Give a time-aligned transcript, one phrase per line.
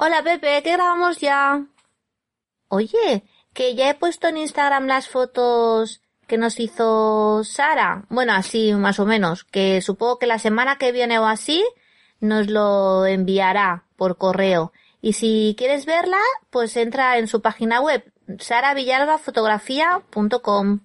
[0.00, 1.66] Hola Pepe, ¿qué grabamos ya?
[2.68, 8.04] Oye, que ya he puesto en Instagram las fotos que nos hizo Sara.
[8.08, 11.66] Bueno, así más o menos, que supongo que la semana que viene o así
[12.20, 14.72] nos lo enviará por correo.
[15.00, 16.20] Y si quieres verla,
[16.50, 18.04] pues entra en su página web,
[18.38, 20.78] saravillalbafotografía.com.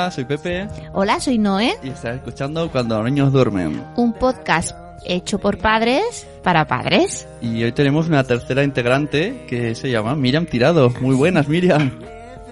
[0.00, 3.84] Hola, soy Pepe Hola, soy Noé, y estás escuchando Cuando los niños duermen.
[3.96, 7.28] un podcast hecho por padres para padres.
[7.42, 10.88] Y hoy tenemos una tercera integrante que se llama Miriam Tirado.
[11.02, 11.90] Muy buenas, Miriam.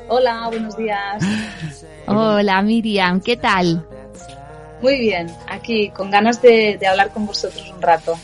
[0.09, 1.24] Hola, buenos días.
[2.07, 3.83] Hola Miriam, ¿qué tal?
[4.83, 8.15] Muy bien, aquí con ganas de, de hablar con vosotros un rato.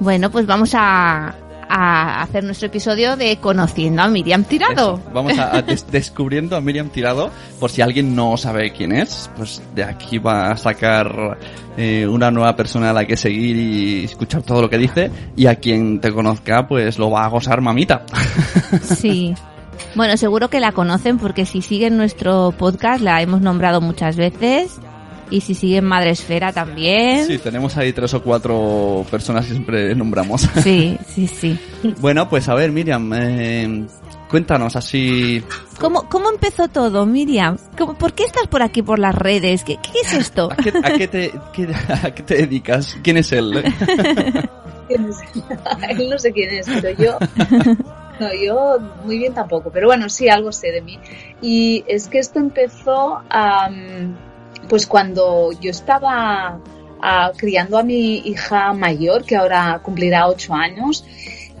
[0.00, 1.34] Bueno, pues vamos a,
[1.70, 4.94] a hacer nuestro episodio de Conociendo a Miriam Tirado.
[5.00, 7.30] Eso, Vamos a, a des- descubriendo a Miriam Tirado.
[7.60, 11.38] Por si alguien no sabe quién es, pues de aquí va a sacar
[11.76, 15.10] eh, una nueva persona a la que seguir y escuchar todo lo que dice.
[15.36, 18.04] Y a quien te conozca, pues lo va a gozar mamita.
[18.82, 19.34] Sí.
[19.94, 24.78] Bueno, seguro que la conocen porque si siguen nuestro podcast la hemos nombrado muchas veces
[25.30, 27.26] y si siguen Madresfera también.
[27.26, 30.42] Sí, tenemos ahí tres o cuatro personas que siempre nombramos.
[30.62, 31.58] Sí, sí, sí.
[31.98, 33.86] Bueno, pues a ver, Miriam, eh,
[34.28, 35.42] cuéntanos así.
[35.78, 37.56] ¿Cómo, cómo empezó todo, Miriam?
[37.78, 39.64] ¿Cómo- ¿Por qué estás por aquí por las redes?
[39.64, 40.50] ¿Qué, qué es esto?
[40.52, 41.68] ¿A qué, a qué te, qué-
[42.02, 42.96] a qué te dedicas?
[43.02, 43.64] ¿Quién es él?
[44.88, 45.16] ¿Quién es?
[45.98, 47.18] Él no sé quién es, pero yo...
[48.20, 50.98] No, yo muy bien tampoco, pero bueno, sí, algo sé de mí.
[51.40, 54.14] Y es que esto empezó am,
[54.70, 56.60] pues cuando yo estaba
[57.02, 61.04] ah, criando a mi hija mayor, que ahora cumplirá ocho años,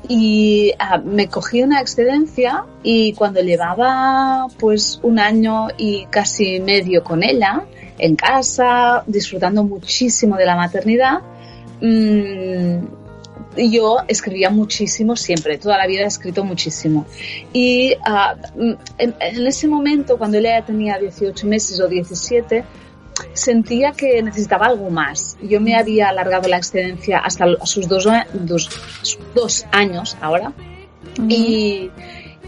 [0.08, 7.02] y ah, me cogí una excedencia y cuando llevaba pues un año y casi medio
[7.02, 7.64] con ella
[7.98, 11.18] en casa, disfrutando muchísimo de la maternidad,
[11.80, 13.00] mm,
[13.56, 17.06] yo escribía muchísimo siempre, toda la vida he escrito muchísimo.
[17.52, 22.64] Y ah, mm, en, en ese momento, cuando ella tenía 18 meses o 17,
[23.32, 25.36] sentía que necesitaba algo más.
[25.42, 28.68] Yo me había alargado la excedencia hasta sus dos, dos,
[29.34, 30.52] dos años ahora
[31.28, 31.90] y,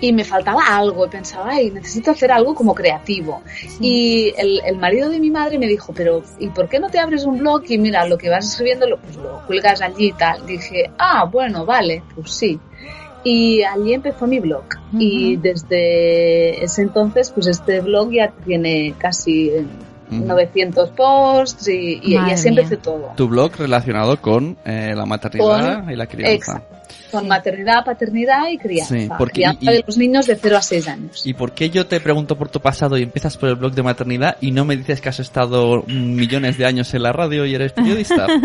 [0.01, 1.09] y me faltaba algo.
[1.09, 3.43] Pensaba, ay, necesito hacer algo como creativo.
[3.81, 6.99] Y el, el marido de mi madre me dijo, pero ¿y por qué no te
[6.99, 10.13] abres un blog y mira, lo que vas escribiendo lo, pues lo cuelgas allí y
[10.13, 10.47] tal?
[10.47, 12.59] Dije, ah, bueno, vale, pues sí.
[13.25, 14.65] Y allí empezó mi blog.
[14.99, 19.53] Y desde ese entonces, pues este blog ya tiene casi.
[20.21, 22.61] 900 posts y, y, y Madre así mía.
[22.61, 23.13] empecé todo.
[23.17, 26.33] Tu blog relacionado con eh, la maternidad y la crianza.
[26.35, 26.77] Exacto.
[27.11, 28.95] Con maternidad, paternidad y crianza.
[28.95, 31.27] Sí, porque- crianza y- de los niños de 0 a 6 años.
[31.27, 33.83] ¿Y por qué yo te pregunto por tu pasado y empiezas por el blog de
[33.83, 37.55] maternidad y no me dices que has estado millones de años en la radio y
[37.55, 38.27] eres periodista?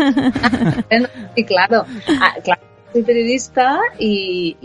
[1.34, 1.84] Y claro,
[2.20, 2.60] ah, claro,
[2.92, 4.56] soy periodista y,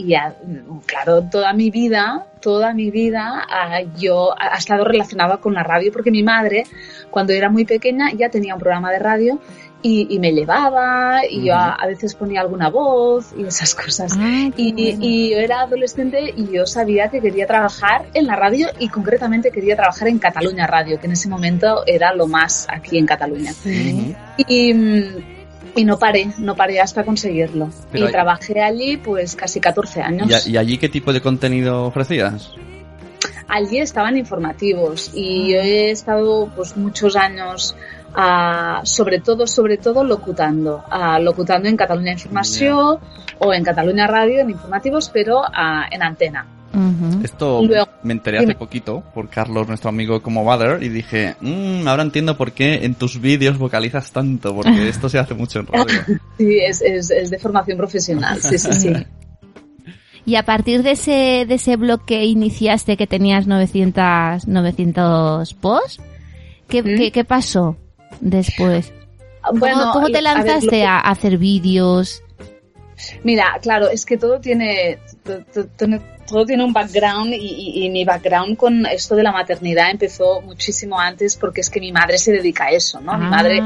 [0.85, 3.45] claro, toda mi vida, toda mi vida,
[3.97, 6.63] yo ha estado relacionada con la radio porque mi madre,
[7.09, 9.39] cuando era muy pequeña, ya tenía un programa de radio
[9.81, 14.13] y, y me llevaba y yo a, a veces ponía alguna voz y esas cosas.
[14.17, 18.87] Ah, Y, yo era adolescente y yo sabía que quería trabajar en la radio y
[18.87, 23.05] concretamente quería trabajar en Cataluña Radio, que en ese momento era lo más aquí en
[23.05, 23.51] Cataluña.
[24.47, 25.32] Y, mm,
[25.75, 27.69] y no paré, no paré hasta conseguirlo.
[27.91, 30.47] Pero y hay- trabajé allí pues casi 14 años.
[30.47, 32.51] ¿Y, allí qué tipo de contenido ofrecías?
[33.47, 37.75] Allí estaban informativos y yo he estado pues muchos años
[38.15, 42.99] ah, sobre todo, sobre todo locutando, ah, locutando en Cataluña Información
[43.39, 46.47] o en Cataluña Radio en informativos, pero ah, en antena.
[47.23, 48.55] Esto Luego- me enteré hace dime.
[48.59, 52.95] poquito por Carlos, nuestro amigo como Mother, y dije, mmm, ahora entiendo por qué en
[52.95, 55.85] tus vídeos vocalizas tanto, porque esto se hace mucho en radio.
[56.37, 58.93] Sí, es, es, es de formación profesional, sí, sí, sí.
[60.25, 65.99] Y a partir de ese, de ese blog que iniciaste que tenías 900, 900 posts,
[66.69, 66.85] ¿qué, ¿Mm?
[66.97, 67.75] qué, qué pasó
[68.21, 68.93] después?
[69.45, 72.23] ¿Cómo, Bueno, cómo te a ver, lanzaste que- a, a hacer vídeos?
[73.23, 77.85] Mira, claro, es que todo tiene, to- to- tiene- todo tiene un background y, y-
[77.85, 81.91] y mi background con esto de la maternidad empezó muchísimo antes porque es que mi
[81.91, 83.17] madre se dedica a eso, ¿no?
[83.17, 83.29] Mi Ah.
[83.29, 83.59] madre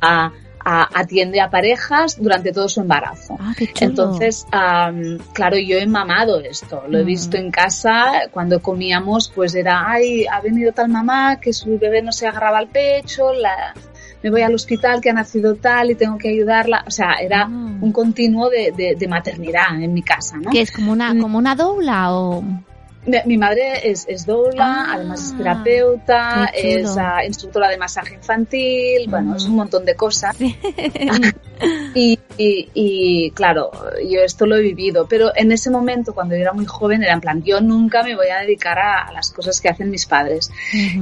[0.00, 0.32] a-
[0.62, 3.36] a- atiende a parejas durante todo su embarazo.
[3.40, 3.90] Ah, qué chulo.
[3.90, 7.06] Entonces, am, claro, yo he mamado esto, lo he Mm.
[7.06, 12.02] visto en casa, cuando comíamos, pues era, ay, ha venido tal mamá que su bebé
[12.02, 13.72] no se agarraba al pecho, la,
[14.22, 16.84] me voy al hospital que ha nacido tal y tengo que ayudarla.
[16.86, 17.48] O sea, era Ah.
[17.48, 20.50] un continuo de, de- de maternidad en mi casa, ¿no?
[20.50, 22.42] Que es como una, como una doula o...
[23.24, 29.06] Mi, madre es, es doula, Ah, además es terapeuta, es ah, instructora de masaje infantil,
[29.08, 30.36] bueno, es un montón de cosas.
[31.94, 33.70] Y, y, y, claro,
[34.08, 37.12] yo esto lo he vivido, pero en ese momento, cuando yo era muy joven, era
[37.12, 40.06] en plan, yo nunca me voy a dedicar a, a las cosas que hacen mis
[40.06, 40.50] padres.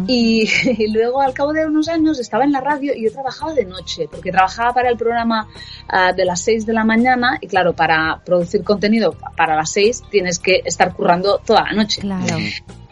[0.08, 3.55] Y, y luego, al cabo de unos años, estaba en la radio y yo trabajaba
[3.55, 5.46] de noche, porque trabajaba para el programa
[5.87, 10.02] ah, de las 6 de la mañana y claro, para producir contenido para las 6
[10.11, 12.00] tienes que estar currando toda la noche.
[12.00, 12.37] Claro.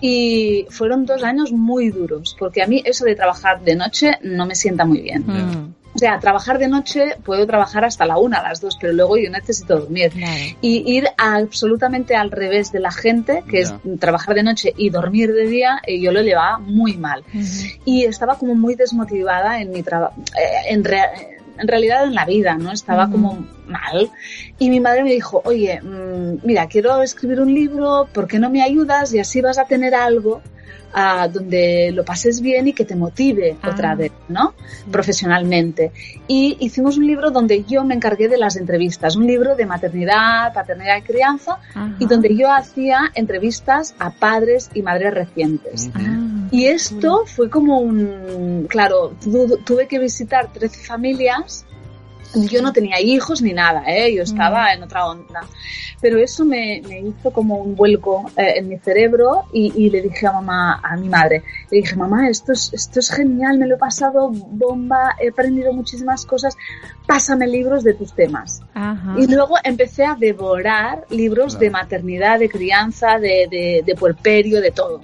[0.00, 4.46] Y fueron dos años muy duros, porque a mí eso de trabajar de noche no
[4.46, 5.75] me sienta muy bien.
[5.96, 9.16] O sea, trabajar de noche puedo trabajar hasta la una, a las dos, pero luego
[9.16, 10.10] yo necesito dormir.
[10.10, 10.43] claro.
[10.60, 15.32] Y ir absolutamente al revés de la gente, que es trabajar de noche y dormir
[15.32, 17.25] de día, eh, yo lo llevaba muy mal.
[17.34, 17.44] Ujú.
[17.84, 20.14] Y estaba como muy desmotivada en mi trabajo,
[20.69, 21.10] en, rea-
[21.58, 22.70] en realidad en la vida, ¿no?
[22.72, 23.12] Estaba Ujú.
[23.12, 24.10] como mal.
[24.58, 28.50] Y mi madre me dijo, oye, mm, mira, quiero escribir un libro, ¿por qué no
[28.50, 29.14] me ayudas?
[29.14, 30.43] Y así vas a tener algo
[30.94, 33.70] ah, donde lo pases bien y que te motive Ah.
[33.70, 34.54] otra vez, ¿no?
[34.90, 35.92] Profesionalmente.
[36.26, 40.52] Y hicimos un libro donde yo me encargué de las entrevistas, un libro de maternidad,
[40.54, 41.94] paternidad y crianza, Ajá.
[41.98, 45.90] y donde yo hacía entrevistas a padres y madres recientes.
[45.94, 46.48] Ah.
[46.50, 51.65] Y esto fue como un, claro, tu- tuve que visitar 13 familias.
[52.48, 54.14] Yo no tenía hijos ni nada, ¿eh?
[54.14, 55.40] yo estaba en otra onda.
[56.00, 60.02] Pero eso me, me hizo como un vuelco eh, en mi cerebro y, y le
[60.02, 63.66] dije a mamá, a mi madre, le dije, mamá, esto es, esto es genial, me
[63.66, 66.56] lo he pasado bomba, he aprendido muchísimas cosas,
[67.06, 68.62] pásame libros de tus temas.
[68.74, 69.14] Ajá.
[69.18, 71.60] Y luego empecé a devorar libros Claro.
[71.60, 75.00] de maternidad, de crianza, de, de, de puerperio, de todo.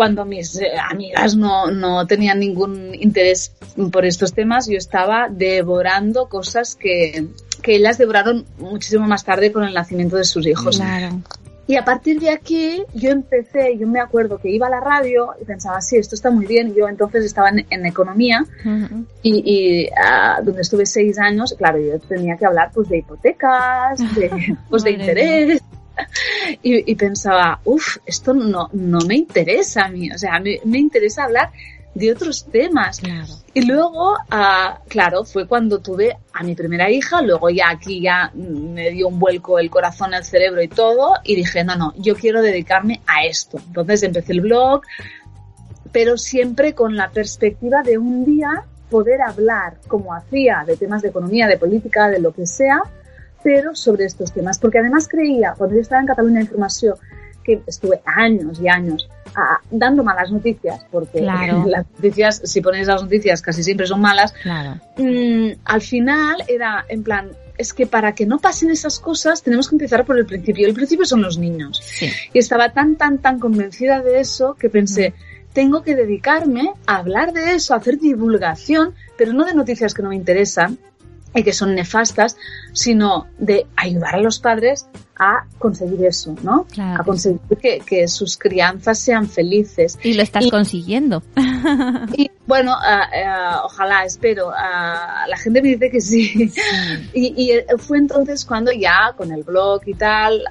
[0.00, 3.52] Cuando mis eh, amigas no, no tenían ningún interés
[3.92, 7.26] por estos temas, yo estaba devorando cosas que,
[7.60, 10.78] que ellas devoraron muchísimo más tarde con el nacimiento de sus hijos.
[10.78, 11.20] Claro.
[11.66, 15.34] Y a partir de aquí yo empecé, yo me acuerdo que iba a la radio
[15.38, 16.74] y pensaba, sí, esto está muy bien.
[16.74, 19.04] Yo entonces estaba en, en economía Ujú.
[19.22, 23.98] y, y, ah, donde estuve seis años, claro, yo tenía que hablar pues de hipotecas,
[24.14, 25.62] de, pues de interés.
[26.62, 30.78] Y, y pensaba, uff, esto no, no me interesa a mí, o sea, me, me
[30.78, 31.50] interesa hablar
[31.94, 33.00] de otros temas.
[33.00, 33.34] Claro.
[33.52, 38.30] Y luego, ah, claro, fue cuando tuve a mi primera hija, luego ya aquí ya
[38.34, 42.14] me dio un vuelco el corazón, el cerebro y todo, y dije, no, no, yo
[42.14, 43.58] quiero dedicarme a esto.
[43.66, 44.82] Entonces empecé el blog,
[45.92, 51.08] pero siempre con la perspectiva de un día poder hablar como hacía de temas de
[51.08, 52.82] economía, de política, de lo que sea,
[53.42, 54.58] pero sobre estos temas.
[54.58, 56.94] Porque además creía, cuando yo estaba en Cataluña Información,
[57.42, 59.08] que estuve años y años
[59.70, 61.64] dando malas noticias, porque Claro.
[61.68, 64.80] las noticias, si pones las noticias, casi siempre son malas, Claro.
[64.98, 69.68] mm, al final era en plan, es que para que no pasen esas cosas tenemos
[69.68, 70.66] que empezar por el principio.
[70.66, 71.80] El principio son los niños.
[71.84, 72.10] Sí.
[72.32, 75.14] Y estaba tan, tan, tan convencida de eso que pensé,
[75.52, 80.02] tengo que dedicarme a hablar de eso, a hacer divulgación, pero no de noticias que
[80.02, 80.78] no me interesan
[81.34, 82.36] y que son nefastas,
[82.72, 84.88] sino de ayudar a los padres
[85.18, 86.64] a conseguir eso, ¿no?
[86.64, 89.98] Claro A conseguir que, que sus crianzas sean felices.
[90.02, 91.22] Y lo estás Y- consiguiendo.
[92.16, 94.50] Y bueno, ah, ah, ojalá, espero.
[94.56, 96.50] ah, la gente me dice que sí.
[97.14, 100.42] Y, y, eh, fue entonces cuando ya con el blog y tal,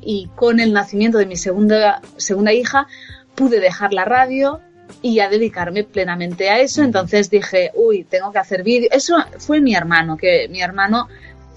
[0.00, 2.86] y con el nacimiento de mi segunda, segunda hija,
[3.34, 4.60] pude dejar la radio
[5.02, 6.82] y ya dedicarme plenamente a eso.
[6.82, 8.88] Entonces dije, uy, tengo que hacer vídeo.
[8.92, 11.08] Eso fue mi hermano, que mi hermano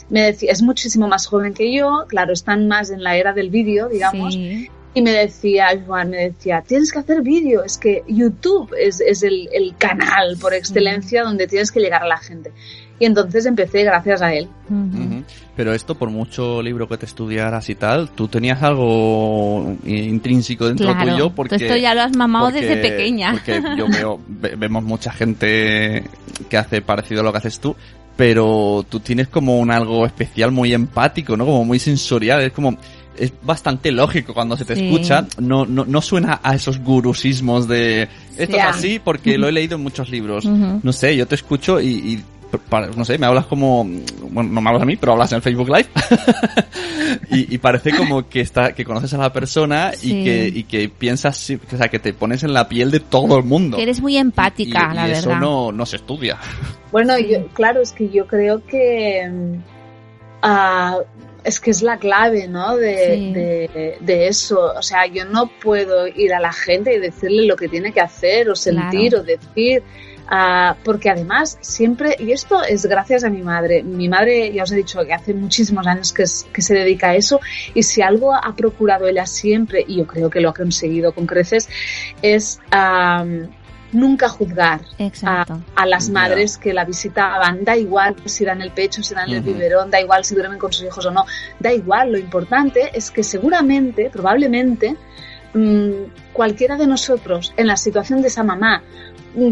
[0.10, 3.50] me decía, es muchísimo más joven que yo, claro, están más en la era del
[3.50, 4.34] vídeo, digamos.
[4.34, 4.70] Sí.
[4.94, 9.22] Y me decía, Juan, me decía, tienes que hacer vídeo, es que YouTube es, es
[9.22, 12.52] el, el canal por excelencia donde tienes que llegar a la gente.
[13.00, 14.48] Y entonces empecé gracias a él.
[15.56, 20.88] Pero esto, por mucho libro que te estudiaras y tal, tú tenías algo intrínseco dentro
[20.94, 21.12] Claro.
[21.12, 21.56] tuyo porque...
[21.56, 23.32] esto ya lo has mamado porque- desde pequeña.
[23.34, 26.04] Porque yo veo, ve- vemos mucha gente
[26.50, 27.76] que hace parecido a lo que haces tú,
[28.16, 31.46] pero tú tienes como un algo especial muy empático, ¿no?
[31.46, 32.78] Como muy sensorial, es como...
[33.18, 34.86] Es bastante lógico cuando se te Sí.
[34.86, 39.52] escucha, no, no, no suena a esos gurusismos de esto es así porque lo he
[39.52, 40.46] leído en muchos libros.
[40.46, 42.24] No sé, yo te escucho y, y
[42.96, 43.84] no sé, me hablas como,
[44.30, 45.88] bueno, no me hablas a mí, pero hablas en Facebook Live.
[47.32, 50.22] y, y parece como que está, que conoces a la persona Sí.
[50.22, 53.38] y que, y que piensas, o sea, que te pones en la piel de todo
[53.38, 53.78] el mundo.
[53.78, 55.42] Que eres muy empática, y, y la eso verdad.
[55.42, 56.38] no, no se estudia.
[56.92, 57.28] Bueno, Sí.
[57.32, 59.30] yo, claro, es que yo creo que
[60.42, 61.00] ah,
[61.44, 62.76] es que es la clave, ¿no?
[62.78, 63.34] De, Sí.
[63.34, 64.74] de, de eso.
[64.74, 68.02] O sea, yo no puedo ir a la gente y decirle lo que tiene que
[68.02, 69.24] hacer o sentir Claro.
[69.24, 69.84] o decir.
[70.30, 74.72] Ah, porque además siempre, y esto es gracias a mi madre, mi madre ya os
[74.74, 77.40] he dicho que hace muchísimos años que, que se dedica a eso
[77.74, 81.26] y si algo ha procurado ella siempre, y yo creo que lo ha conseguido con
[81.26, 81.70] creces,
[82.22, 82.60] es
[83.94, 84.82] nunca juzgar
[85.24, 87.64] a, las madres que la visitaban.
[87.64, 90.74] Da igual si dan el pecho, si dan el biberón, da igual si duermen con
[90.74, 91.26] sus hijos o no,
[91.60, 92.12] da igual.
[92.12, 94.96] Lo importante es que seguramente, probablemente,
[95.54, 98.84] mm, cualquiera de nosotros en la situación de esa mamá,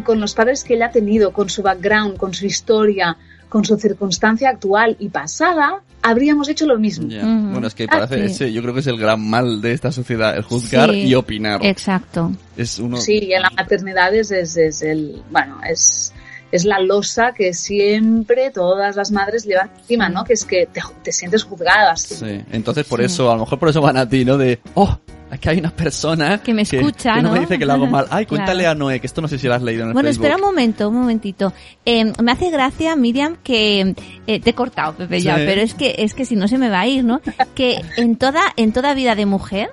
[0.03, 3.17] con los padres que ella ha tenido, con su background, con su historia,
[3.49, 7.07] con su circunstancia actual y pasada, habríamos hecho lo mismo.
[7.07, 10.35] Bueno, es que parece ese, yo creo que es el gran mal de esta sociedad,
[10.35, 11.65] el juzgar y opinar.
[11.65, 12.31] Exacto.
[12.57, 12.97] Es uno...
[12.97, 16.13] Sí, en la maternidad es, es, el, bueno, es,
[16.51, 20.23] es la losa que siempre todas las madres llevan encima, ¿no?
[20.23, 21.95] Que es que te, te sientes juzgada.
[21.95, 24.37] Sí, entonces por eso, a lo mejor por eso van a ti, ¿no?
[24.37, 24.99] De, oh,
[25.45, 28.07] aquí hay una persona que me escucha, que, no, me dice que lo hago mal.
[28.09, 30.09] Ay, cuéntale a Noé, que esto no sé si lo has leído en el Bueno,
[30.09, 31.53] espera un momento, un momentito.
[31.85, 33.95] Eh, me hace gracia, Miriam, que
[34.27, 36.69] eh, te he cortado, Pepe, ya, pero es que es que si no se me
[36.69, 37.21] va a ir, ¿no?
[37.53, 39.71] Que en toda en toda vida de mujer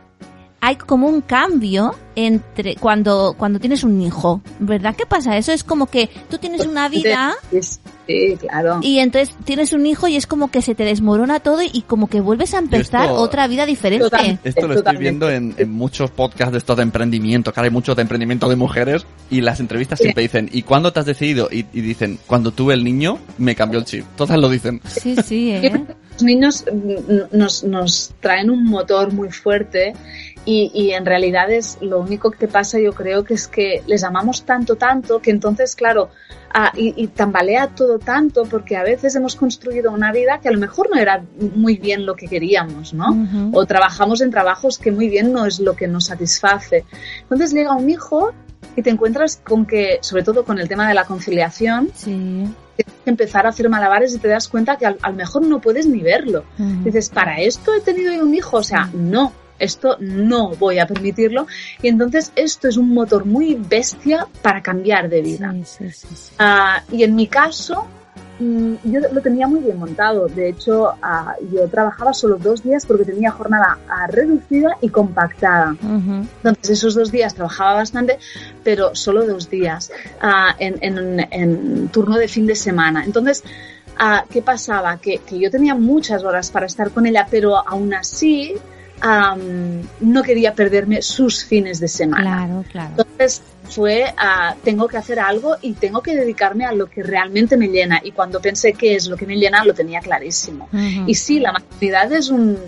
[0.65, 4.95] hay como un cambio entre cuando cuando tienes un hijo, ¿verdad?
[4.97, 5.37] ¿Qué pasa?
[5.37, 7.35] Eso es como que tú tienes una vida
[8.07, 8.81] Sí, claro.
[8.83, 12.09] Y entonces tienes un hijo y es como que se te desmorona todo y como
[12.09, 14.39] que vuelves a empezar otra vida diferente.
[14.43, 18.03] esto lo estoy viendo en, muchos podcasts de estos de emprendimiento, que hay muchos de
[18.03, 21.49] emprendimiento de mujeres y las entrevistas siempre dicen, ¿y cuándo te has decidido?
[21.51, 24.05] Y, dicen, cuando tuve el niño me cambió el chip.
[24.17, 24.81] Todas lo dicen.
[24.87, 25.85] Sí, sí, ¿eh?
[26.13, 26.65] Los niños
[27.33, 29.95] nos, nos traen un motor muy fuerte
[30.45, 33.83] y, y, en realidad es lo único que te pasa, yo creo que es que
[33.87, 36.11] les amamos tanto, tanto, que entonces, claro,
[36.53, 40.53] ah, y, y, tambalea todo tanto porque a veces hemos construido una vida que a
[40.53, 43.51] lo mejor no era muy bien lo que queríamos, ¿no?
[43.53, 46.85] O trabajamos en trabajos que muy bien no es lo que nos satisface.
[47.23, 48.33] Entonces llega un hijo
[48.75, 52.11] y te encuentras con que, sobre todo con el tema de la conciliación, sí.
[52.77, 55.61] tienes que empezar a hacer malabares y te das cuenta que a, lo mejor no
[55.61, 56.45] puedes ni verlo.
[56.57, 58.57] Dices, ¿para esto he tenido un hijo?
[58.57, 59.33] O sea, no
[59.63, 61.47] esto no voy a permitirlo.
[61.81, 65.55] Y entonces esto es un motor muy bestia para cambiar de vida.
[66.39, 67.87] Ah, y en mi caso,
[68.41, 70.27] mm, yo lo tenía muy bien montado.
[70.27, 75.77] De hecho, ah, yo trabajaba solo dos días porque tenía jornada ah, reducida y compactada.
[75.81, 78.19] Entonces, esos dos días trabajaba bastante,
[78.65, 79.93] pero solo dos días
[80.59, 83.05] en, turno de fin de semana.
[83.05, 83.45] Entonces,
[84.29, 84.97] ¿qué pasaba?
[84.97, 88.57] Que, que, yo tenía muchas horas para estar con ella, pero aún así
[89.03, 92.47] no quería perderme sus fines de semana.
[92.47, 92.91] Claro, claro.
[92.91, 97.57] Entonces fue, a tengo que hacer algo y tengo que dedicarme a lo que realmente
[97.57, 98.01] me llena.
[98.03, 100.69] Y cuando pensé qué es lo que me llena, lo tenía clarísimo.
[101.07, 102.59] Y sí, la maternidad es un,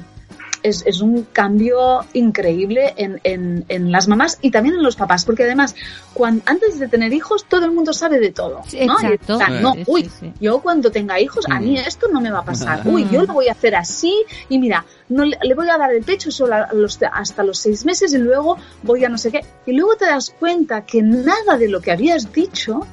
[0.65, 5.27] es, es un cambio increíble en, en, en, las mamás y también en los papás,
[5.27, 5.77] porque además,
[6.15, 8.63] cuando, antes de tener hijos, todo el mundo sabe de todo.
[8.87, 8.97] ¿no?
[8.97, 9.39] Exacto.
[9.61, 12.81] no, uy, yo cuando tenga hijos, a mí esto no me va a pasar.
[12.87, 16.03] Uy, yo lo voy a hacer así y mira, no le voy a dar el
[16.03, 19.45] pecho solo los, hasta los seis meses y luego voy a no sé qué.
[19.67, 22.87] Y luego te das cuenta que nada de lo que habías dicho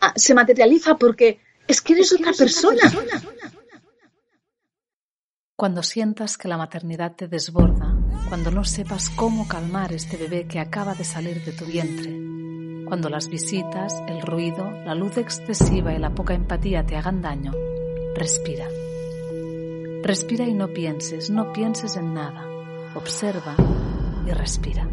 [0.00, 2.78] ah, se materializa porque es que eres, otra, persona.
[2.86, 3.52] Otra persona.
[5.60, 7.92] Cuando sientas que la maternidad te desborda,
[8.28, 12.16] cuando no sepas cómo calmar este bebé que acaba de salir de tu vientre,
[12.86, 17.50] cuando las visitas, el ruido, la luz excesiva y la poca empatía te hagan daño,
[18.14, 18.68] respira.
[20.04, 22.46] Respira y no pienses, no pienses en nada.
[22.94, 23.56] Observa
[24.28, 24.88] y respira.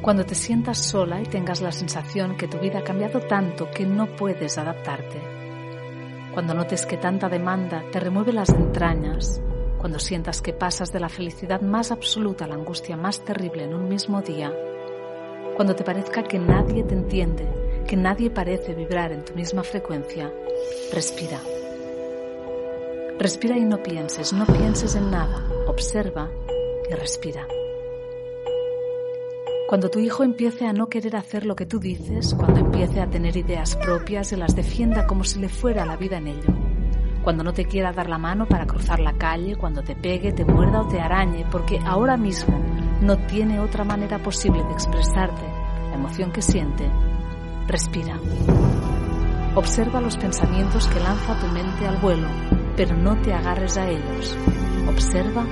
[0.00, 3.84] Cuando te sientas sola y tengas la sensación que tu vida ha cambiado tanto que
[3.84, 5.37] no puedes adaptarte,
[6.32, 9.40] cuando notes que tanta demanda te remueve las entrañas,
[9.78, 13.74] cuando sientas que pasas de la felicidad más absoluta a la angustia más terrible en
[13.74, 14.52] un mismo día,
[15.56, 20.32] cuando te parezca que nadie te entiende, que nadie parece vibrar en tu misma frecuencia,
[20.92, 21.40] respira.
[23.18, 26.30] Respira y no pienses, no pienses en nada, observa
[26.88, 27.48] y respira.
[29.68, 33.10] Cuando tu hijo empiece a no querer hacer lo que tú dices, cuando empiece a
[33.10, 36.54] tener ideas propias y las defienda como si le fuera la vida en ello.
[37.22, 40.46] Cuando no te quiera dar la mano para cruzar la calle, cuando te pegue, te
[40.46, 42.58] muerda o te arañe, porque ahora mismo
[43.02, 45.42] no tiene otra manera posible de expresarte
[45.90, 46.90] la emoción que siente,
[47.66, 48.18] respira.
[49.54, 52.28] Observa los pensamientos que lanza tu mente al vuelo,
[52.74, 54.34] pero no te agarres a ellos.
[54.88, 55.44] Observa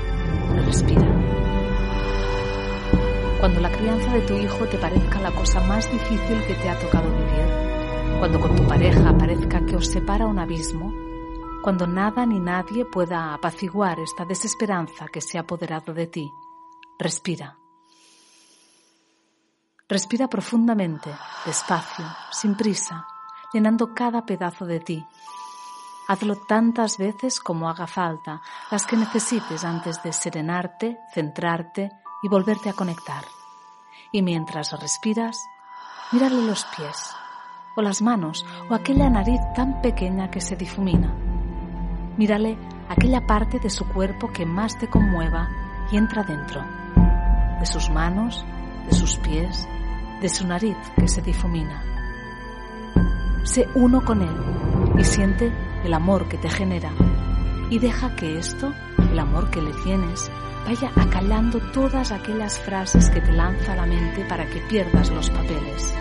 [0.55, 1.46] y respira.
[3.47, 6.77] Cuando la crianza de tu hijo te parezca la cosa más difícil que te ha
[6.81, 10.93] tocado vivir, cuando con tu pareja parezca que os separa un abismo,
[11.63, 16.29] cuando nada ni nadie pueda apaciguar esta desesperanza que se ha apoderado de ti,
[16.99, 17.57] respira.
[19.89, 23.07] Respira profundamente, despacio, sin prisa,
[23.53, 25.07] llenando cada pedazo de ti.
[26.09, 31.93] Hazlo tantas veces como haga falta, las que necesites antes de serenarte, centrarte
[32.25, 33.36] y volverte a conectar.
[34.13, 35.39] Y mientras respiras,
[36.13, 37.15] mírale los pies,
[37.77, 41.15] o las manos, o aquella nariz tan pequeña que se difumina.
[42.17, 42.57] Mírale
[42.89, 45.49] aquella parte de su cuerpo que más te conmueva
[45.91, 46.63] y entra dentro,
[47.61, 48.45] de sus manos,
[48.87, 49.69] de sus pies,
[50.21, 51.83] de su nariz que se difumina.
[53.45, 54.37] Sé uno con él
[54.99, 55.53] y siente
[55.85, 56.91] el amor que te genera
[57.71, 60.31] y deja que esto, el amor que le tienes,
[60.67, 65.95] vaya acallando todas aquellas frases que te lanza la mente para que pierdas los papeles.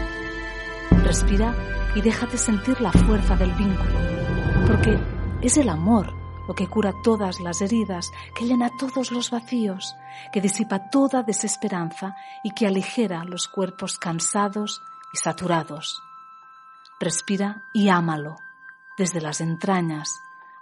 [1.04, 1.56] Respira
[1.96, 4.00] y déjate sentir la fuerza del vínculo,
[4.68, 5.00] porque
[5.42, 6.14] es el amor
[6.48, 9.96] lo que cura todas las heridas, que llena todos los vacíos,
[10.32, 14.82] que disipa toda desesperanza y que aligera los cuerpos cansados
[15.14, 16.02] y saturados.
[17.00, 18.38] Respira y ámalo,
[18.98, 20.10] desde las entrañas,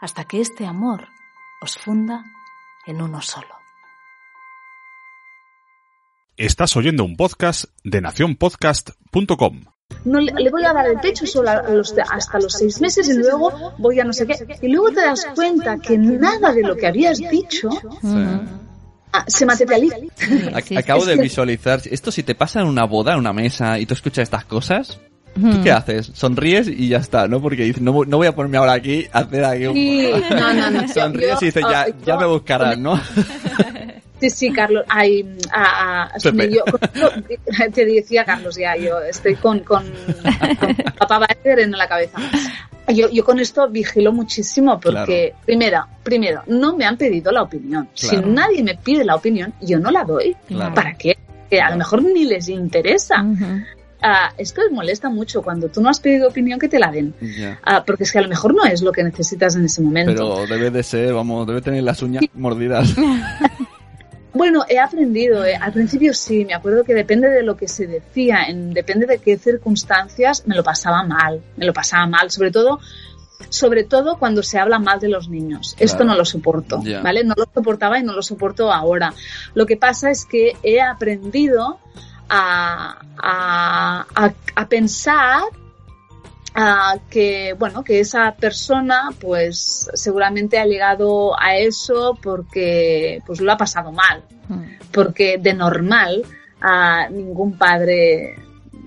[0.02, 1.08] hasta que este amor
[1.62, 2.24] os funda
[2.86, 3.63] en uno solo.
[6.38, 9.62] Estás oyendo un podcast de nacionpodcast.com.
[10.06, 13.08] No le, le voy a dar el pecho solo a los- hasta los seis meses
[13.08, 14.36] y luego voy a no sé qué.
[14.62, 17.70] Y luego te das cuenta que nada de lo que habías dicho
[19.12, 19.98] ah, se materializa.
[20.66, 21.82] Sí, Acabo de visualizar.
[21.90, 25.00] Esto si te pasa en una boda, en una mesa, y tú escuchas estas cosas,
[25.36, 26.10] ¿tú qué haces?
[26.16, 27.40] Sonríes y ya está, ¿no?
[27.40, 29.76] Porque dices, no, no voy a ponerme ahora aquí a hacer aquí un...
[29.76, 30.88] Sí, no, no, no.
[30.94, 33.00] Sonríes y dices, ya, Yo- ya me buscarán, ¿no?
[34.24, 34.86] Sí, sí, Carlos.
[34.88, 36.64] Ay, a, yo,
[37.74, 39.84] te decía Carlos ya, yo estoy con, con,
[40.60, 42.20] con papá Biden en la cabeza.
[42.88, 47.90] Yo, yo con esto vigilo muchísimo porque, primero, primero, no me han pedido la opinión.
[48.00, 48.24] Claro.
[48.24, 50.38] Si nadie me pide la opinión, yo no la doy.
[50.48, 50.74] Claro.
[50.74, 51.18] ¿Para qué?
[51.50, 53.24] Que a lo mejor ni les interesa.
[53.24, 53.62] Ujú.
[54.02, 57.14] Ah, esto les molesta mucho cuando tú no has pedido opinión que te la den.
[57.64, 60.14] Ah, porque es que a lo mejor no es lo que necesitas en ese momento.
[60.14, 62.96] Pero debe de ser, vamos, debe tener las uñas mordidas.
[64.34, 65.46] Bueno, he aprendido.
[65.46, 65.56] eh.
[65.56, 69.20] Al principio sí, me acuerdo que depende de lo que se decía, en, depende de
[69.20, 71.42] qué circunstancias, me lo pasaba mal.
[71.56, 72.80] Me lo pasaba mal, sobre todo,
[73.50, 75.76] sobre todo cuando se habla mal de los niños.
[75.80, 76.82] Esto no lo soporto.
[77.04, 77.24] ¿vale?
[77.24, 79.14] No lo soportaba y no lo soporto ahora.
[79.54, 81.78] Lo que pasa es que he aprendido
[82.30, 85.44] a, a, a- a pensar
[86.56, 93.52] a que bueno que esa persona pues seguramente ha llegado a eso porque pues lo
[93.52, 94.24] ha pasado mal.
[94.92, 96.24] Porque de normal
[96.62, 98.36] a ningún padre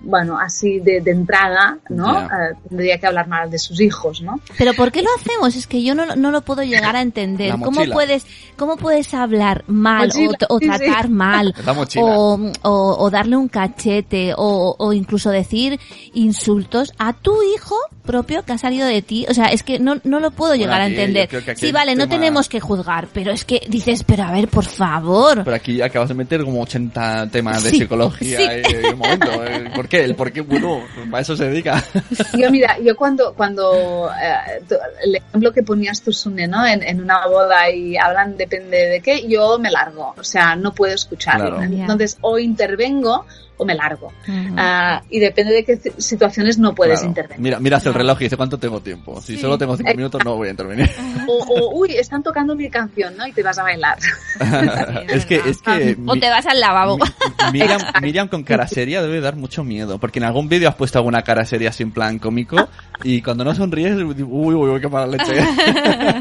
[0.06, 2.22] bueno así de, de entrada no.
[2.22, 5.56] Eh, tendría que hablar mal de sus hijos no Pero ¿por qué lo hacemos?
[5.56, 7.54] Es que yo no, no lo puedo llegar a entender.
[7.62, 10.70] ¿Cómo puedes, cómo puedes hablar mal o, Mochila, o sí, sí.
[10.70, 11.54] tratar mal
[11.96, 15.78] o, o, o darle un cachete o, o incluso decir
[16.14, 19.26] insultos a tu hijo propio que ha salido de ti?
[19.28, 21.28] O sea, es que no, no lo puedo Bueno, llegar a entender.
[21.56, 25.42] Sí, vale, no tenemos que juzgar, pero es que dices, pero a ver, por favor.
[25.44, 28.76] Pero aquí acabas de meter como 80 temas de Sí, psicología sí.
[28.92, 29.44] un momento.
[29.44, 29.95] ¿El ¿Por qué?
[30.04, 30.40] ¿El por qué?
[30.42, 31.82] Bueno, para eso se dedica.
[32.36, 36.82] yo mira yo cuando cuando eh, tú- el ejemplo que ponías tú Sune no en,
[36.82, 40.94] en una boda y hablan depende de qué yo me largo o sea no puedo
[41.36, 41.60] Claro.
[41.70, 41.82] Ya.
[41.82, 43.26] entonces o intervengo
[43.58, 44.12] o me largo.
[44.56, 47.08] Ah, y depende de qué ci- situaciones no puedes Claro.
[47.08, 49.20] intervenir Mira, miras el reloj y dices, ¿cuánto tengo tiempo?
[49.20, 49.40] Si Sí.
[49.40, 50.90] solo tengo 5 minutos, no voy a intervenir.
[51.26, 53.98] o, o, uy están tocando mi canción no y te vas a bailar
[55.08, 55.96] es que, es que...
[56.06, 56.98] o mi- te vas al lavabo.
[56.98, 60.74] Mi- Miriam, Miriam con cara seria debe dar mucho miedo, porque en algún vídeo has
[60.74, 62.68] puesto alguna cara seria en plan cómico
[63.02, 65.34] y cuando no sonríes, uy, uy, uy, qué mala leche.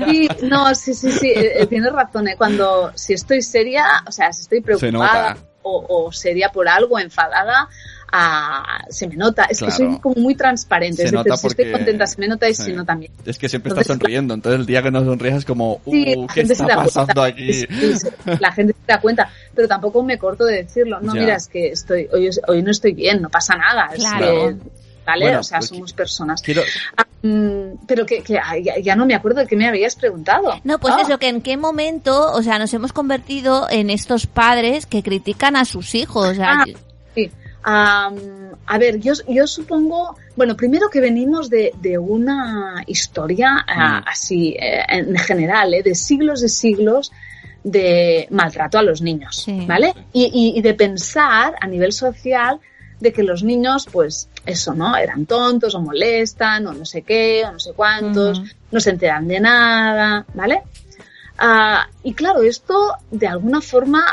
[0.10, 2.28] Sí, no, sí, sí, sí, eh, eh, tienes razón.
[2.28, 2.36] eh.
[2.38, 5.38] Cuando, si estoy seria, o sea, si estoy preocupada nota.
[5.68, 7.68] O, o seria por algo, enfadada,
[8.12, 9.46] ah, se me nota.
[9.46, 9.72] Es Claro.
[9.72, 10.98] que soy como muy transparente.
[10.98, 12.64] Se es decir, nota si estoy porque- contenta, se me nota y sí.
[12.64, 13.12] si no también.
[13.26, 16.06] Es que siempre estás sonriendo, entonces el día que no sonríes es como, uh, Sí,
[16.06, 17.24] la ¿qué gente se está da pasando cuenta.
[17.26, 17.54] aquí?
[17.54, 18.08] Sí, sí,
[18.40, 21.00] la gente se da cuenta, pero tampoco me corto de decirlo.
[21.02, 21.22] No, Ya.
[21.22, 23.90] mira, es que estoy, hoy, es- hoy no estoy bien, no pasa nada.
[23.94, 24.50] es Claro.
[24.50, 25.26] que- ¿Vale?
[25.26, 26.42] Bueno, o sea, pues, somos personas.
[26.42, 26.62] Quiero,
[26.98, 30.60] Ah, mm, pero que, que ya, ya no me acuerdo de qué me habías preguntado.
[30.64, 31.02] No, pues Ah.
[31.04, 35.56] eso, que en qué momento, o sea, nos hemos convertido en estos padres que critican
[35.56, 36.30] a sus hijos.
[36.30, 36.66] O sea, Ah.
[37.14, 37.32] Sí.
[38.68, 44.04] A ver, yo, yo supongo, bueno, primero que venimos de, de una historia Mm.
[44.08, 47.12] así, eh, en general, eh, de siglos de siglos
[47.64, 49.66] de maltrato a los niños, Sí.
[49.68, 49.94] ¿vale?
[50.14, 52.60] Y, y- y de pensar a nivel social
[53.00, 54.96] de que los niños, pues, eso, ¿no?
[54.96, 59.28] Eran tontos o molestan o no sé qué o no sé cuántos, no se enteran
[59.28, 60.62] de nada, ¿vale?
[61.38, 64.04] Ah, y claro, esto de alguna forma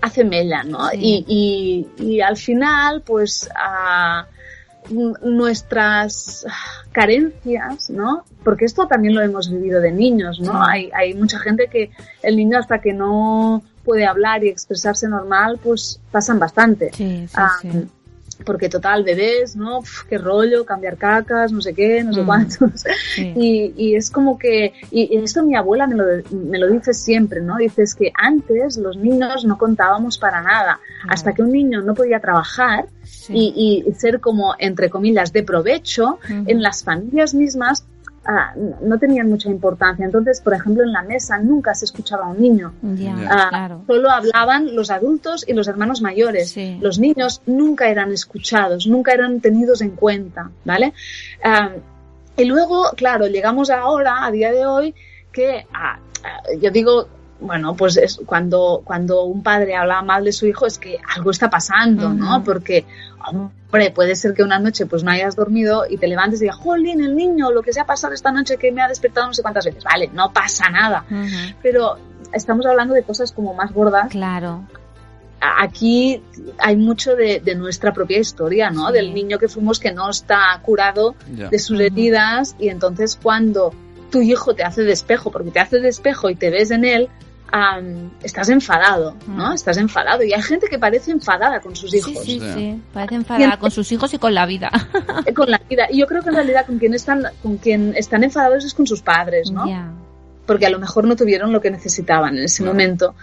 [0.00, 0.88] hace mella, ¿no?
[0.90, 1.24] Sí.
[1.28, 4.26] Y, y, y al final, pues, a
[4.90, 6.46] nuestras
[6.92, 8.24] carencias, ¿no?
[8.42, 10.52] Porque esto también lo hemos vivido de niños, ¿no?
[10.52, 10.58] Sí.
[10.68, 11.90] Hay, hay mucha gente que
[12.22, 16.90] el niño hasta que no puede hablar y expresarse normal, pues pasan bastante.
[16.94, 17.68] Sí, sí, Ah, sí.
[18.44, 19.78] Porque total, bebés, ¿no?
[19.78, 22.26] Uf, qué rollo, cambiar cacas, no sé qué, no sé Mm.
[22.26, 22.84] cuántos.
[23.14, 23.32] sí.
[23.36, 27.40] Y, y es como que, y esto mi abuela me lo, me lo dice siempre,
[27.40, 27.56] ¿no?
[27.56, 30.80] Dices que antes los niños no contábamos para nada.
[31.08, 33.32] Hasta que un niño no podía trabajar Sí.
[33.34, 37.84] y, y ser como, entre comillas, de provecho, en las familias mismas
[38.26, 40.04] ah, no tenían mucha importancia.
[40.04, 42.72] Entonces, por ejemplo, en la mesa nunca se escuchaba a un niño.
[43.28, 43.82] Ah, claro.
[43.86, 46.50] Solo hablaban los adultos y los hermanos mayores.
[46.50, 46.78] Sí.
[46.80, 50.92] Los niños nunca eran escuchados, nunca eran tenidos en cuenta, ¿vale?
[51.42, 51.70] Ah,
[52.36, 54.94] y luego, claro, llegamos ahora, a día de hoy,
[55.30, 55.66] que
[56.60, 57.08] yo digo,
[57.40, 61.30] bueno, pues es cuando, cuando un padre habla mal de su hijo es que algo
[61.30, 62.42] está pasando, ¿no?
[62.42, 62.84] Porque,
[63.30, 66.56] hombre, puede ser que una noche pues no hayas dormido y te levantes y digas,
[66.56, 69.34] jolín, el niño, lo que se ha pasado esta noche que me ha despertado no
[69.34, 69.82] sé cuántas veces.
[69.84, 71.04] Vale, no pasa nada.
[71.62, 71.96] Pero
[72.32, 74.64] estamos hablando de cosas como más gordas Claro.
[75.40, 76.22] aquí
[76.58, 78.88] hay mucho de, de nuestra propia historia, ¿no?
[78.88, 78.94] Sí.
[78.94, 81.48] Del niño que fuimos que no está curado Ya.
[81.48, 83.72] de sus heridas y entonces cuando
[84.10, 86.84] tu hijo te hace de espejo, porque te hace de espejo y te ves en
[86.84, 87.08] él,
[87.54, 89.50] am, estás enfadado, ¿no?
[89.50, 89.52] Mm.
[89.52, 92.52] Estás enfadado y hay gente que parece enfadada con sus hijos, sí, Sí.
[92.52, 92.82] sí.
[92.92, 94.72] Parece enfadada con sus hijos y con la vida.
[95.36, 95.86] con la vida.
[95.88, 98.88] Y yo creo que en realidad con quien están, con quien están enfadados es con
[98.88, 99.66] sus padres, ¿no?
[100.46, 103.14] Porque a lo mejor no tuvieron lo que necesitaban en ese momento.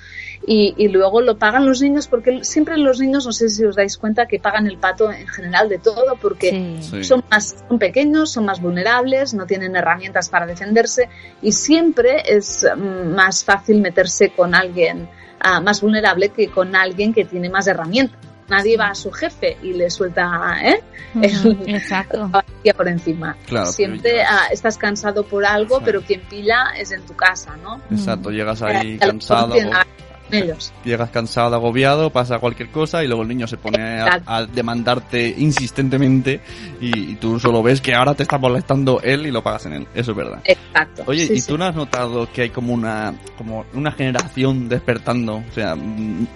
[0.48, 3.76] Y, y luego lo pagan los niños, porque siempre los niños, no sé si os
[3.76, 7.04] dais cuenta, que pagan el pato en general de todo, porque Sí.
[7.04, 11.10] Son más son pequeños, son más vulnerables, no tienen herramientas para defenderse
[11.42, 15.08] y siempre es mm, más fácil meterse con alguien
[15.40, 18.31] ah, más vulnerable que con alguien que tiene más herramientas.
[18.52, 20.84] Nadie va a su jefe y le suelta ¿eh?
[21.68, 22.30] Exacto.
[22.76, 23.38] por encima.
[23.48, 27.80] Claro, Siempre ah, estás cansado por algo, pero quien pilla es en tu casa, ¿no?
[27.90, 29.56] Exacto, llegas ahí ya lo cansado,
[30.32, 30.72] ellos.
[30.84, 35.34] llegas cansado, agobiado, pasa cualquier cosa y luego el niño se pone a, a demandarte
[35.38, 36.42] insistentemente
[36.80, 39.74] y, y tú solo ves que ahora te está molestando él y lo pagas en
[39.74, 39.88] él.
[39.94, 40.40] Eso es verdad.
[40.46, 41.04] Exacto.
[41.08, 41.48] Oye, Sí, ¿y sí.
[41.48, 45.36] tú no has notado que hay como una como una generación despertando?
[45.38, 45.76] O sea,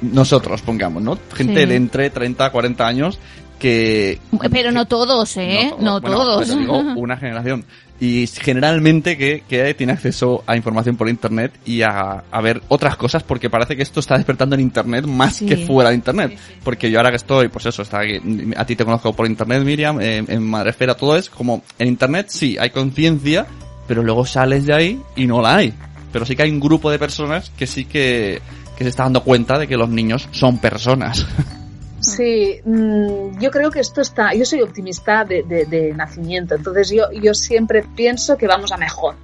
[0.01, 1.17] nosotros, pongamos, ¿no?
[1.34, 1.65] Gente Sí.
[1.69, 3.19] de entre 30 a 40 años
[3.60, 4.19] que...
[4.51, 5.71] Pero no todos, ¿eh?
[5.79, 6.47] No, bueno, todos.
[6.47, 7.63] pero digo, una generación.
[7.99, 12.97] Y generalmente que, que tiene acceso a información por internet y a, a ver otras
[12.97, 15.45] cosas porque parece que esto está despertando en internet más Sí.
[15.45, 16.38] que fuera de internet.
[16.63, 18.19] Porque yo ahora que estoy, pues eso, está aquí,
[18.58, 22.27] a ti te conozco por internet, Miriam, en, en Madresfera, todo es como en internet
[22.29, 23.45] sí, hay conciencia,
[23.88, 25.73] pero luego sales de ahí y no la hay.
[26.12, 28.41] Pero sí que hay un grupo de personas que sí que,
[28.77, 31.25] que se está dando cuenta de que los niños son personas.
[32.06, 34.34] Sí, mm, yo creo que esto está.
[34.34, 38.78] Yo soy optimista de, de- de nacimiento, entonces yo, yo siempre pienso que vamos a
[38.78, 39.15] mejor.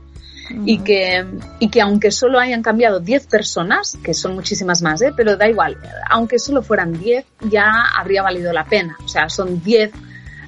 [0.66, 1.26] Y que,
[1.60, 5.14] y que aunque solo hayan cambiado 10 personas, que son muchísimas más, ¿eh?
[5.16, 5.78] pero da igual,
[6.10, 8.98] aunque solo fueran 10, ya habría valido la pena.
[9.06, 9.92] O sea, son 10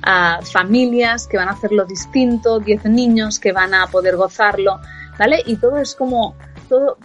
[0.01, 4.81] ah, familias que van a hacerlo distinto, 10 niños que van a poder gozarlo,
[5.17, 5.41] ¿vale?
[5.45, 6.35] Y todo es como,
[6.67, 6.97] todo,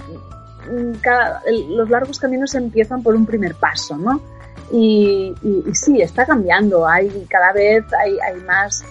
[0.69, 4.21] mm, cada- los largos caminos empiezan por un primer paso, ¿no?
[4.73, 8.85] Y, y- y sí, está cambiando, hay cada vez hay, hay más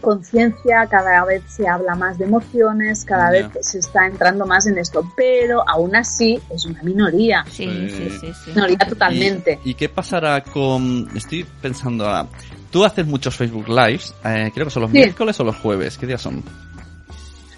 [0.00, 4.76] conciencia, cada vez se habla más de emociones, cada vez se está entrando más en
[4.78, 8.50] esto, pero aún así es una minoría, Sí, sí, sí, sí.
[8.50, 9.58] minoría totalmente.
[9.64, 11.08] ¿Y, y qué pasará con...?
[11.14, 12.28] Estoy pensando ahora...
[12.70, 14.98] Tú haces muchos Facebook Lives, eh, creo que son los Sí.
[14.98, 16.42] miércoles o los jueves, ¿qué días son?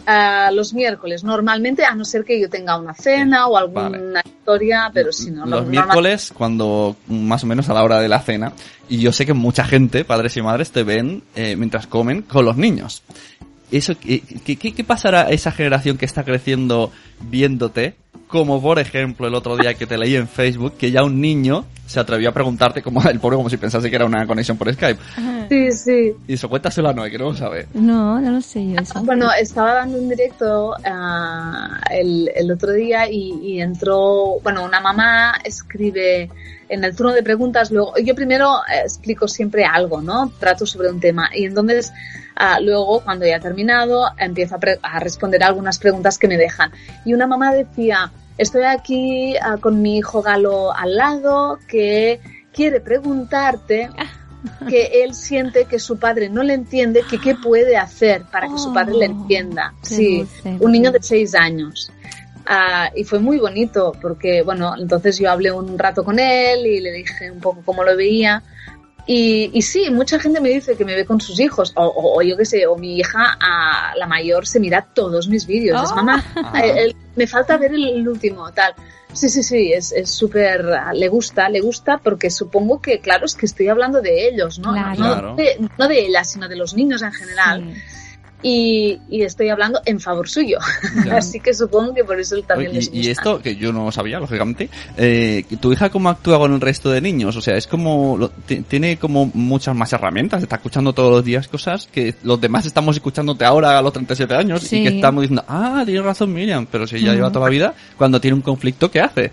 [0.09, 4.23] Ah, los miércoles, normalmente, a no ser que yo tenga una cena o alguna Vale.
[4.25, 8.21] historia, pero si no, los miércoles, cuando más o menos a la hora de la
[8.21, 8.53] cena,
[8.89, 12.45] y yo sé que mucha gente, padres y madres, te ven eh, mientras comen con
[12.45, 13.03] los niños.
[13.73, 16.93] Eso, ¿qué, qué, qué pasará a esa generación que está creciendo
[17.23, 17.97] viéndote?
[18.29, 21.65] Como por ejemplo el otro día que te leí en Facebook que ya un niño
[21.87, 24.73] se atrevió a preguntarte como el pobre como si pensase que era una conexión por
[24.73, 25.01] Skype.
[25.49, 26.13] Sí, sí.
[26.27, 27.69] Y eso cuéntaselo a Noé, que no lo sabe.
[27.75, 29.03] No, no lo sé yo eso.
[29.05, 34.81] Bueno, estaba dando un directo ah, el, el otro día y, y entró, bueno, una
[34.81, 36.29] mamá escribe
[36.69, 40.33] en el turno de preguntas, luego, yo primero eh, explico siempre algo, ¿no?
[40.41, 41.93] Trato sobre un tema y entonces
[42.35, 46.37] ah, luego, cuando ya ha terminado, empiezo a, pre- a responder algunas preguntas que me
[46.37, 46.73] dejan.
[47.05, 52.21] Y una mamá decía, estoy aquí ah, con mi hijo Galo al lado que
[52.53, 53.91] quiere preguntarte
[54.69, 58.59] que él siente que su padre no le entiende, que qué puede hacer para que
[58.59, 59.75] su padre le Oh, entienda.
[59.83, 60.57] Sí, dulce.
[60.61, 61.91] un niño de seis años.
[62.47, 66.81] Ah, y fue muy bonito porque, bueno, entonces yo hablé un rato con él y
[66.81, 68.43] le dije un poco cómo lo veía.
[69.09, 72.19] Y, y sí, mucha gente me dice que me ve con sus hijos, o, o-
[72.19, 75.81] o yo qué sé, o mi hija, a la mayor, se mira todos mis vídeos.
[75.85, 76.61] Es mamá, Ah.
[76.61, 78.75] el- me falta ver el, el último, tal.
[79.13, 83.25] Sí, sí, sí, es es súper, ah, le gusta, le gusta porque supongo que, claro,
[83.27, 84.73] es que estoy hablando de ellos, ¿no?
[84.73, 85.23] Claro.
[85.31, 87.73] No, de, no de ella, sino de los niños en general.
[87.75, 87.81] Sí.
[88.49, 90.59] Y, y estoy hablando en favor suyo.
[91.05, 91.17] Ya.
[91.17, 93.07] Así que supongo que por eso también Oye, les y, gusta.
[93.09, 96.89] y esto, que yo no sabía, lógicamente, eh, ¿tu hija cómo actúa con el resto
[96.91, 97.35] de niños?
[97.35, 101.25] O sea, es como, lo- ti- tiene como muchas más herramientas, está escuchando todos los
[101.25, 104.77] días cosas que los demás estamos escuchándote ahora a los 37 años Sí.
[104.79, 107.17] y que estamos diciendo, ah, tienes razón Miriam, pero si ella Ujú.
[107.17, 109.33] lleva toda la vida, cuando tiene un conflicto, ¿qué hace?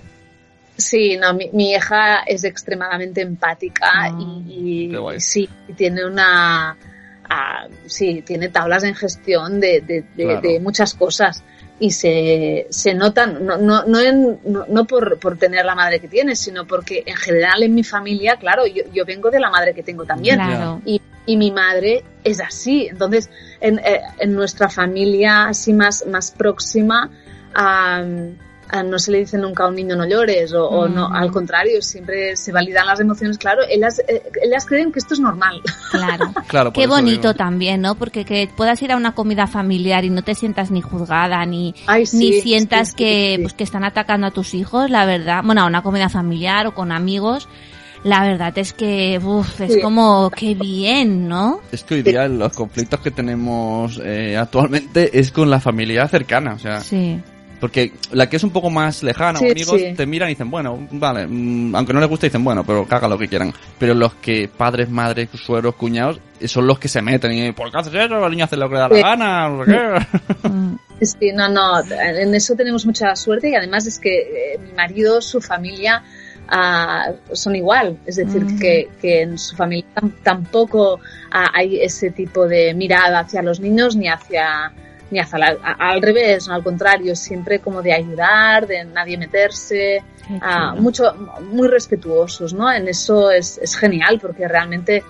[0.75, 4.09] Sí, no, mi, mi hija es extremadamente empática Ah,
[4.47, 5.19] y, y qué guay.
[5.19, 6.75] sí, y tiene una,
[7.29, 10.41] ah, sí, tiene tablas en gestión de, de, de- Claro.
[10.41, 11.43] de muchas cosas
[11.79, 15.99] y se, se notan, no, no, no, en- no, no por, por tener la madre
[15.99, 19.49] que tiene, sino porque en general en mi familia, claro, yo, yo vengo de la
[19.49, 20.35] madre que tengo también.
[20.35, 20.81] Claro.
[20.85, 22.87] Y, y mi madre es así.
[22.89, 27.09] Entonces, en, eh, en nuestra familia así más, más próxima,
[27.55, 28.03] a
[28.81, 31.13] no se le dice nunca a un niño no llores o, o no, Mm.
[31.15, 33.37] al contrario, siempre se validan las emociones.
[33.37, 35.61] Claro, ellas, eh, ellas creen que esto es normal.
[35.91, 36.33] Claro.
[36.47, 37.33] Claro, Qué bonito digo.
[37.35, 37.95] también, ¿no?
[37.95, 41.75] Porque que puedas ir a una comida familiar y no te sientas ni juzgada, ni,
[41.87, 43.41] Ay, sí, ni sientas sí, sí, que, sí.
[43.43, 45.41] pues, que están atacando a tus hijos, la verdad.
[45.43, 47.47] Bueno, a una comida familiar o con amigos.
[48.03, 49.81] La verdad es que, uff, es Sí.
[49.81, 51.61] como, qué bien, ¿no?
[51.71, 56.53] Es que hoy día los conflictos que tenemos eh, actualmente es con la familia cercana,
[56.55, 57.21] o sea, Sí.
[57.63, 59.93] Porque la que es un poco más lejana Sí, o amigos sí.
[59.95, 63.07] te miran y dicen, bueno, vale, mm, aunque no les guste dicen, bueno, pero caga
[63.07, 63.53] lo que quieran.
[63.79, 67.71] Pero los que padres, madres, suegros, cuñados, eh, son los que se meten y, ¿por
[67.71, 68.25] qué haces eso?
[68.25, 69.01] El niño hace lo que le da la Sí.
[69.01, 70.77] gana, qué.
[71.05, 74.19] Sí, no, no, en eso tenemos mucha suerte y además es que
[74.55, 76.03] eh, mi marido, su familia
[76.49, 80.99] ah, son igual, es decir, que, que en su familia tam- tampoco
[81.31, 84.71] ah, hay ese tipo de mirada hacia los niños ni hacia
[85.13, 89.17] ni hacia la- a- al revés, no al contrario, siempre como de ayudar, de nadie
[89.17, 90.03] meterse,
[90.41, 91.13] ah, mucho,
[91.51, 92.69] muy respetuosos, ¿no?
[92.71, 95.03] En eso es, es genial porque realmente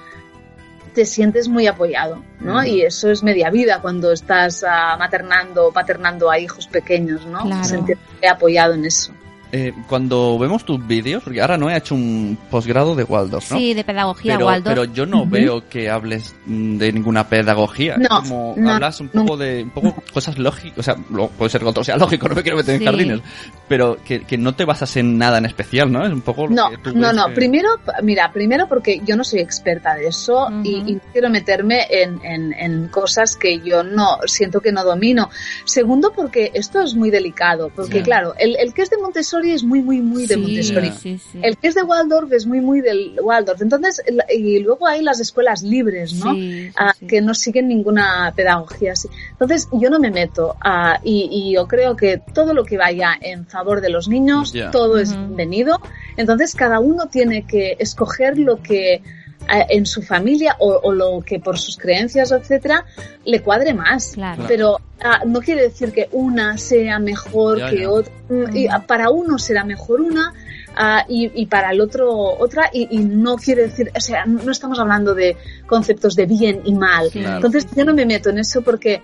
[0.93, 2.61] te sientes muy apoyado, ¿no?
[2.61, 2.65] Mm.
[2.67, 7.41] Y eso es media vida cuando estás ah, maternando o paternando a hijos pequeños, ¿no?
[7.41, 7.63] Claro.
[7.63, 9.11] Sentirte apoyado en eso.
[9.55, 13.57] Eh, cuando vemos tus vídeos, porque ahora no he hecho un posgrado de Waldorf, ¿no?
[13.59, 14.75] Sí, de pedagogía, pero, Waldorf.
[14.79, 15.29] pero yo no Ujú.
[15.29, 17.97] veo que hables mm, de ninguna pedagogía.
[17.97, 19.21] No, como no, hablas un no.
[19.23, 22.27] poco de un poco cosas lógicas, o sea, lo- puede ser que otro sea lógico,
[22.27, 22.83] no me quiero meter Sí.
[22.83, 23.21] en jardines,
[23.67, 26.03] pero que, que no te basas en nada en especial, ¿no?
[26.03, 27.27] Es un poco lo No, que tú no, ves no.
[27.27, 27.69] que- Primero,
[28.01, 30.61] mira, primero porque yo no soy experta de eso Ujú.
[30.63, 34.83] y, y no quiero meterme en, en- en cosas que yo no siento que no
[34.83, 35.29] domino.
[35.63, 38.03] Segundo, porque esto es muy delicado, porque Sí.
[38.03, 40.91] claro, el, el que es de Montessori es muy, muy, muy de sí, Montessori.
[40.91, 41.39] sí, sí.
[41.41, 43.61] El que es de Waldorf es muy, muy del Waldorf.
[43.61, 44.01] Entonces,
[44.33, 46.33] y luego hay las escuelas libres, ¿no?
[46.33, 47.07] Sí, sí, Ah, sí.
[47.07, 49.07] que no siguen ninguna pedagogía así.
[49.31, 53.11] Entonces, yo no me meto ah, y, y yo creo que todo lo que vaya
[53.19, 55.79] en favor de los niños, todo es bienvenido.
[56.17, 59.01] Entonces, cada uno tiene que escoger lo que
[59.47, 62.85] en su familia o, o lo que por sus creencias, etcétera,
[63.25, 64.13] le cuadre más.
[64.13, 64.45] Claro.
[64.47, 67.89] Pero ah, no quiere decir que una sea mejor que ya.
[67.89, 68.13] otra.
[68.29, 70.33] Mm, y, ah, para uno será mejor una
[70.75, 72.69] ah, y, y para el otro otra.
[72.71, 76.73] Y, y no quiere decir, o sea, no estamos hablando de conceptos de bien y
[76.73, 77.09] mal.
[77.11, 77.35] Sí, Claro.
[77.37, 79.01] Entonces yo no me meto en eso porque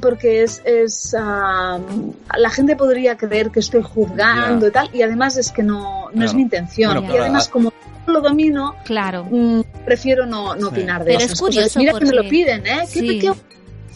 [0.00, 1.78] porque es, es ah,
[2.38, 6.24] la gente podría creer que estoy juzgando y tal y además es que no, no
[6.24, 9.24] es mi intención Bueno, y además como no lo domino Claro.
[9.30, 10.74] mm, prefiero no, no Sí.
[10.74, 11.76] opinar de Pero esas es cosas.
[11.76, 12.80] Mira que me lo piden, ¿eh?
[12.92, 13.18] ¿Qué, Sí.
[13.18, 13.32] qué-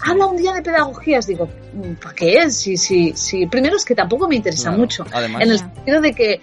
[0.07, 2.57] habla un día de pedagogías, digo, mm, ¿para qué es?
[2.57, 4.79] Si, si, si, primero es que tampoco me interesa Claro.
[4.79, 5.71] mucho, Además, en el Ya.
[5.75, 6.41] sentido de que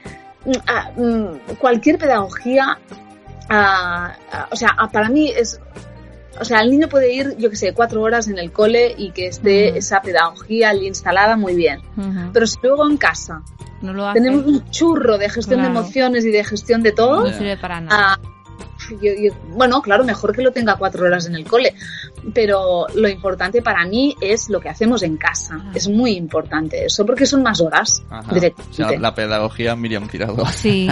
[0.98, 2.80] mm, cualquier pedagogía,
[4.52, 5.60] o sea, para mí es,
[6.40, 9.12] o sea, el niño puede ir, yo que sé, cuatro horas en el cole y
[9.12, 9.78] que esté Ujú.
[9.80, 11.82] esa pedagogía instalada muy bien.
[11.98, 12.32] Ujú.
[12.34, 13.42] Pero si luego en casa
[13.82, 15.74] no lo tenemos un churro de gestión Claro.
[15.74, 18.14] de emociones y de gestión de todo, No sirve para nada.
[18.14, 18.20] Ah,
[19.02, 21.74] yo- yo- bueno, claro, mejor que lo tenga cuatro horas en el cole,
[22.34, 25.58] pero lo importante para mí es lo que hacemos en casa.
[25.62, 25.72] Ah.
[25.74, 28.04] Es muy importante eso, porque son más horas.
[28.30, 28.76] O directamente.
[28.76, 30.46] sea, la pedagogía Miriam Tirado.
[30.48, 30.88] Sí.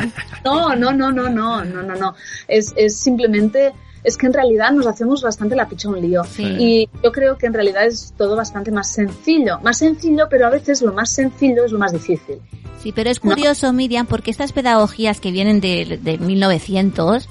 [0.45, 2.15] No, no, no, no, no, no, no, no.
[2.47, 6.23] Es, es simplemente, es que en realidad nos hacemos bastante la picha un lío.
[6.23, 6.43] Sí.
[6.43, 9.59] Y yo creo que en realidad es todo bastante más sencillo.
[9.61, 12.37] Más sencillo, pero a veces lo más sencillo es lo más difícil.
[12.81, 17.27] Sí, pero es curioso, Miriam, porque estas pedagogías que vienen de, de 1900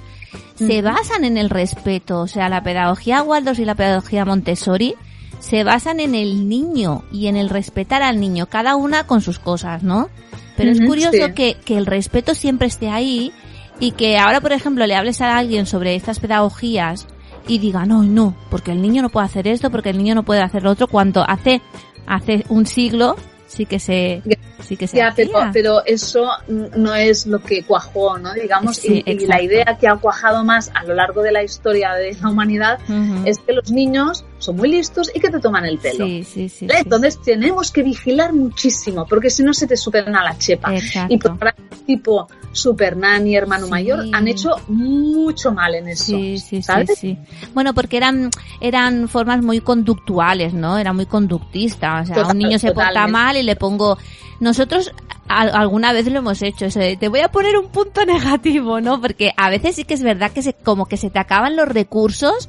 [0.57, 0.83] se Ujú.
[0.83, 2.21] basan en el respeto.
[2.21, 4.95] O sea, la pedagogía Waldorf y la pedagogía Montessori
[5.41, 9.39] se basan en el niño y en el respetar al niño, cada una con sus
[9.39, 10.11] cosas, ¿no?
[10.57, 11.33] Pero es curioso sí.
[11.35, 13.33] que, que el respeto siempre esté ahí
[13.81, 17.07] y que ahora, por ejemplo, le hables a alguien sobre estas pedagogías
[17.47, 20.23] y diga, no, no, porque el niño no puede hacer esto, porque el niño no
[20.23, 21.63] puede hacer lo otro, cuando hace,
[22.07, 24.23] hace un siglo sí que se,
[24.63, 28.35] sí que se Ya, pero, pero eso no es lo que cuajó, ¿no?
[28.35, 31.95] Digamos, Sí, y, la idea que ha cuajado más a lo largo de la historia
[31.95, 32.79] de la humanidad
[33.25, 36.07] es que los niños son muy listos y que te toman el pelo.
[36.07, 36.67] Sí, sí, sí.
[36.69, 40.75] Entonces tenemos que vigilar muchísimo, porque si no se te superan a la chepa.
[40.75, 41.13] Exacto.
[41.15, 43.67] Y programas tipo Super Nanny, Hermano.
[43.69, 46.05] Mayor, han hecho mucho mal en eso.
[46.05, 46.99] Sí, sí, sí, ¿sabes?
[46.99, 47.19] sí.
[47.55, 50.79] Bueno, porque eran, eran formas muy conductuales, ¿no?
[50.79, 52.01] Era muy conductista.
[52.03, 53.99] O sea, Total- un niño se porta mal y le pongo...
[54.41, 54.93] Nosotros
[55.29, 59.01] alguna vez lo hemos hecho, eso de, te voy a poner un punto negativo, ¿no?
[59.01, 61.69] Porque a veces sí que es verdad que se, como que se te acaban los
[61.69, 62.49] recursos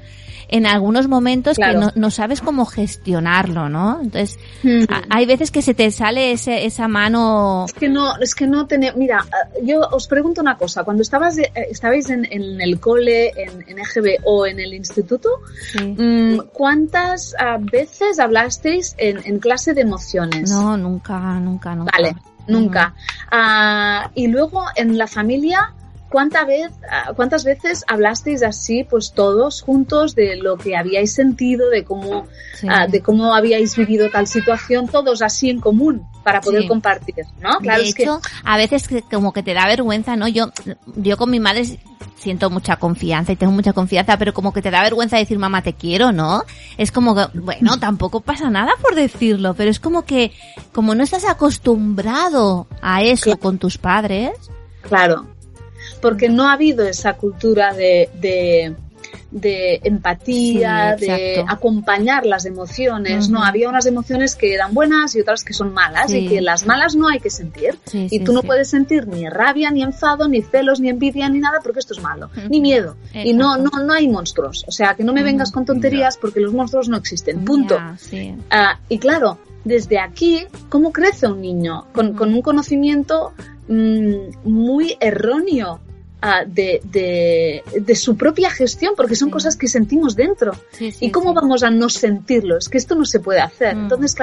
[0.49, 1.79] en algunos momentos Claro.
[1.79, 3.99] que no, no sabes cómo gestionarlo, ¿no?
[4.01, 4.83] Entonces, Mm.
[4.89, 7.65] a- hay veces que se te sale ese, esa mano...
[7.67, 8.97] Es que no, es que no tenemos.
[8.97, 9.23] Mira,
[9.55, 10.83] eh, yo os pregunto una cosa.
[10.83, 14.73] Cuando estabas, de- eh, estabais en, en el cole, en, en EGB o en el
[14.73, 15.29] instituto,
[15.71, 15.95] Sí.
[15.97, 20.49] mm, ¿cuántas ah, veces hablasteis en, en clase de emociones?
[20.51, 21.91] No, nunca, nunca, nunca.
[21.95, 22.15] Vale,
[22.47, 22.93] nunca.
[23.31, 25.73] Ah, y luego en la familia,
[26.09, 31.69] ¿cuánta vez, ah, ¿cuántas veces hablasteis así, pues todos juntos, de lo que habíais sentido,
[31.69, 32.67] de cómo, Sí.
[32.69, 36.67] ah, de cómo habíais vivido tal situación, todos así en común, para poder Sí.
[36.67, 37.59] compartir, ¿no?
[37.59, 40.27] Claro, de es que hecho, a veces que- como que te da vergüenza, ¿no?
[40.27, 40.51] Yo,
[40.95, 41.79] yo con mi madre
[42.17, 45.61] siento mucha confianza y tengo mucha confianza, pero como que te da vergüenza decir mamá
[45.61, 46.43] te quiero, ¿no?
[46.77, 50.33] Es como que, bueno, tampoco pasa nada por decirlo, pero es como que,
[50.73, 53.39] como no estás acostumbrado a eso Claro.
[53.39, 54.31] con tus padres,
[54.81, 55.27] Claro,
[56.01, 58.75] porque no ha habido esa cultura de, de,
[59.31, 63.43] de empatía, Sí, de acompañar las emociones, ¿no?
[63.43, 66.17] Había unas emociones que eran buenas y otras que son malas Sí.
[66.19, 67.77] y que las malas no hay que sentir.
[67.85, 71.39] Sí, y tú no puedes sentir ni rabia, ni enfado, ni celos, ni envidia, ni
[71.39, 72.95] nada porque esto es malo, ni miedo.
[73.13, 74.65] Y no, no, no hay monstruos.
[74.67, 77.45] O sea, que no me vengas con tonterías porque los monstruos no existen.
[77.45, 77.77] Punto.
[78.49, 81.85] Ah, y claro, desde aquí, ¿cómo crece un niño?
[81.93, 83.33] Con, con un conocimiento
[83.67, 85.81] mm, muy erróneo
[86.21, 89.33] ah, de, de, de su propia gestión, porque son Sí.
[89.33, 90.51] cosas que sentimos dentro.
[90.71, 91.35] Sí, sí, ¿Y cómo sí.
[91.35, 92.57] vamos a no sentirlo?
[92.57, 93.75] Es que esto no se puede hacer.
[93.75, 93.79] Mm.
[93.83, 94.15] Entonces,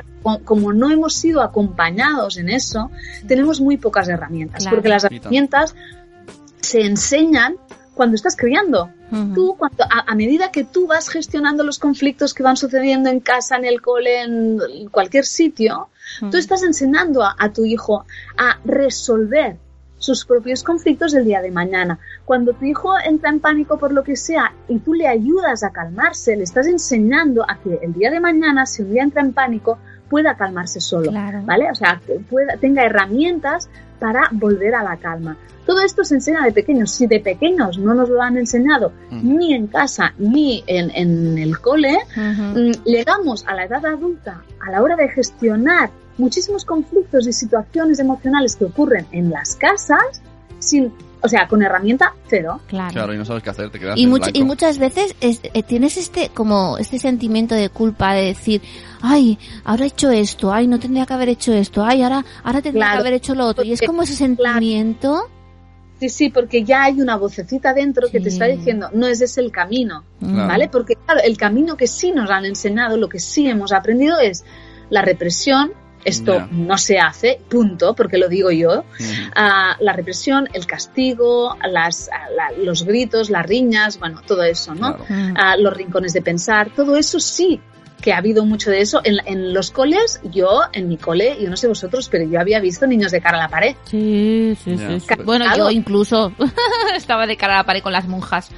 [0.44, 2.90] como no hemos sido acompañados en eso,
[3.26, 4.76] tenemos muy pocas herramientas, Claro.
[4.76, 5.74] porque las herramientas
[6.60, 7.56] se enseñan
[7.94, 8.90] cuando estás criando
[9.34, 13.20] tú, cuando, a, a medida que tú vas gestionando los conflictos que van sucediendo en
[13.20, 15.88] casa, en el cole, en cualquier sitio,
[16.30, 18.04] tú estás enseñando a, a tu hijo
[18.36, 19.56] a resolver
[19.98, 21.98] sus propios conflictos el día de mañana.
[22.24, 25.70] Cuando tu hijo entra en pánico por lo que sea y tú le ayudas a
[25.70, 29.32] calmarse, le estás enseñando a que el día de mañana, si un día entra en
[29.32, 29.78] pánico,
[30.10, 31.10] pueda calmarse solo.
[31.10, 31.40] Claro.
[31.44, 31.70] ¿Vale?
[31.70, 35.36] O sea, que pueda, tenga herramientas para volver a la calma.
[35.64, 36.92] Todo esto se enseña de pequeños.
[36.92, 39.36] Si de pequeños no nos lo han enseñado Mm.
[39.38, 42.58] ni en casa ni en, en el cole, Ujú.
[42.60, 47.98] mm, llegamos a la edad adulta a la hora de gestionar muchísimos conflictos y situaciones
[47.98, 50.22] emocionales que ocurren en las casas
[50.58, 52.60] sin, o sea, con herramienta cero.
[52.66, 52.92] Claro.
[52.92, 55.40] Claro, y no sabes qué hacer, te quedas y, en much- y muchas veces es-
[55.42, 58.62] eh, tienes este como este sentimiento de culpa de decir
[59.02, 62.62] ay ahora he hecho esto ay no tendría que haber hecho esto ay ahora ahora
[62.62, 65.28] tendría Claro, que haber hecho lo otro y es como ese sentimiento
[65.98, 69.38] Sí, sí, porque ya hay una vocecita dentro que te está diciendo, no ese es
[69.38, 70.04] el camino.
[70.20, 70.68] ¿vale?
[70.68, 74.44] Porque claro, el camino que sí nos han enseñado, lo que sí hemos aprendido es
[74.90, 75.72] la represión,
[76.04, 78.84] esto no se hace, punto, porque lo digo yo.
[79.34, 84.74] Ah, la represión, el castigo, las, ah, la- los gritos, las riñas, bueno, todo eso,
[84.74, 84.96] ¿no?
[84.96, 85.34] Claro.
[85.36, 87.60] Ah, los rincones de pensar, todo eso sí
[88.00, 89.00] que ha habido mucho de eso.
[89.04, 92.60] En, en los coles, yo, en mi cole, yo no sé vosotros, pero yo había
[92.60, 93.74] visto niños de cara a la pared.
[93.84, 95.06] sí sí sí, sí.
[95.24, 96.32] bueno yo incluso
[96.96, 98.50] estaba de cara a la pared con las monjas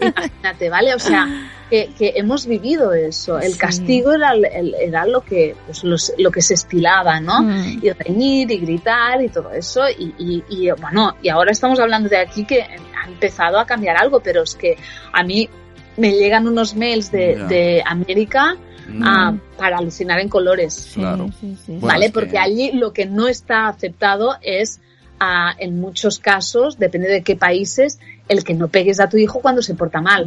[0.00, 0.94] Imagínate, ¿vale?
[0.94, 1.26] O sea,
[1.70, 3.38] que, que hemos vivido eso.
[3.38, 3.58] El Sí.
[3.58, 7.42] castigo era, el- el- era lo que pues, los- lo que se estilaba, ¿no?
[7.42, 11.78] Mm, y reñir y gritar y todo eso y, y, y, bueno y ahora estamos
[11.80, 14.76] hablando de aquí que ha empezado a cambiar algo pero es que
[15.12, 15.48] a mí
[15.96, 20.74] me llegan unos mails de, de América Mm, ah, para alucinar en colores.
[20.74, 21.30] Sí, Claro.
[21.40, 21.72] sí, sí.
[21.72, 24.78] Bueno, vale que- porque allí lo que no está aceptado es
[25.18, 29.40] ah, en muchos casos depende de qué países el que no pegues a tu hijo
[29.40, 30.26] cuando se porta mal.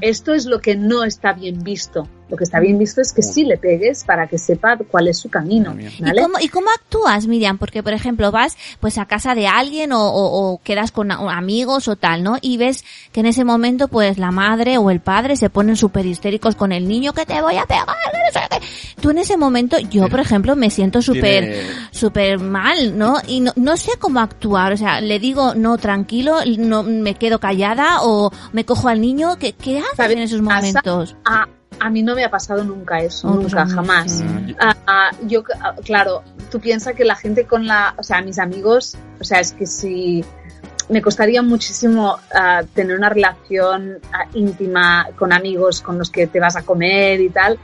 [0.00, 3.20] Esto es lo que no está bien visto Lo que está bien visto es que
[3.22, 5.72] sí le pegues para que sepa cuál es su camino.
[5.98, 7.58] ¿Y cómo, ¿Y cómo actúas, Miriam?
[7.58, 11.88] Porque, por ejemplo, vas pues a casa de alguien o, o- o quedas con amigos
[11.88, 12.38] o tal, ¿no?
[12.40, 16.06] Y ves que en ese momento pues la madre o el padre se ponen súper
[16.06, 17.86] histéricos con el niño que te voy a pegar.
[19.02, 21.44] Tú en ese momento, yo por ejemplo, me siento súper
[21.90, 23.16] súper mal, ¿no?
[23.28, 24.72] Y no, no sé cómo actuar.
[24.72, 29.36] O sea, le digo, no, tranquilo, no me quedo callada o me cojo al niño.
[29.38, 31.14] ¿Qué, qué haces ¿Sabes en esos momentos?
[31.26, 31.46] A,
[31.84, 34.22] a mí no me ha pasado nunca eso, Oh, nunca, jamás.
[34.22, 35.10] Ah, yo- Ah, ah,
[35.60, 39.40] ah, claro, tú piensas que la gente con la, o sea, mis amigos, o sea,
[39.40, 40.24] es que si
[40.88, 42.18] me costaría muchísimo
[42.74, 43.98] tener una relación
[44.34, 47.58] íntima con amigos con los que te vas a comer y tal,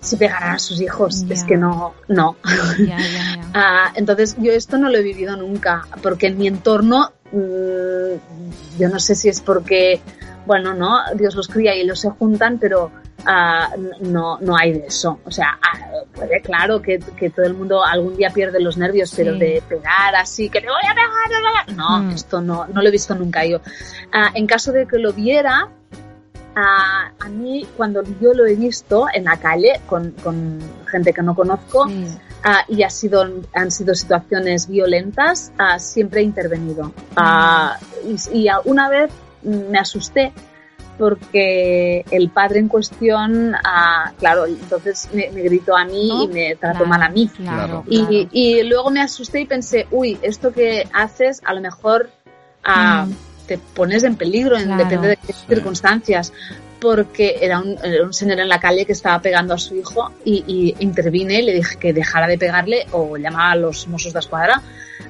[0.00, 2.36] si pegaran a sus hijos, es que no, no.
[2.78, 3.92] Ya, ya, ya.
[3.96, 8.98] Entonces yo esto no lo he vivido nunca, porque en mi entorno, mm, yo no
[9.00, 10.00] sé si es porque,
[10.46, 12.90] bueno, no, Dios los cría y ellos se juntan, pero
[14.00, 15.18] no, no hay de eso.
[15.24, 15.58] O sea,
[16.14, 20.14] puede, claro, que, que todo el mundo algún día pierde los nervios, pero de pegar
[20.14, 22.10] así, que te voy a pegar, no, Mm.
[22.10, 23.60] esto no, no lo he visto nunca yo.
[24.12, 25.68] Ah, en caso de que lo viera,
[26.54, 30.60] ah, a mí cuando yo lo he visto en la calle con, con
[30.90, 31.86] gente que no conozco,
[32.44, 36.92] ah, y ha sido, han sido situaciones violentas, siempre he intervenido.
[37.16, 37.76] Ah,
[38.32, 39.10] y, y una vez
[39.42, 40.32] mm, me asusté
[40.98, 46.24] porque el padre en cuestión, ah, claro, entonces me, me gritó a mí ¿No?
[46.24, 47.28] y me trató Claro, mal a mí.
[47.36, 48.28] Claro, Y, claro.
[48.32, 52.10] y luego me asusté y pensé, uy, esto que haces a lo mejor
[52.64, 53.12] ah, Mm.
[53.46, 56.32] te pones en peligro, en- depende de qué circunstancias.
[56.80, 60.12] Porque era un, era un señor en la calle que estaba pegando a su hijo
[60.26, 64.12] y, y intervine y le dije que dejara de pegarle o llamaba a los mozos
[64.12, 64.60] de escuadra.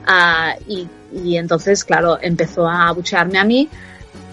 [0.06, 3.68] Ah, y, y entonces, claro, empezó a abuchearme a mí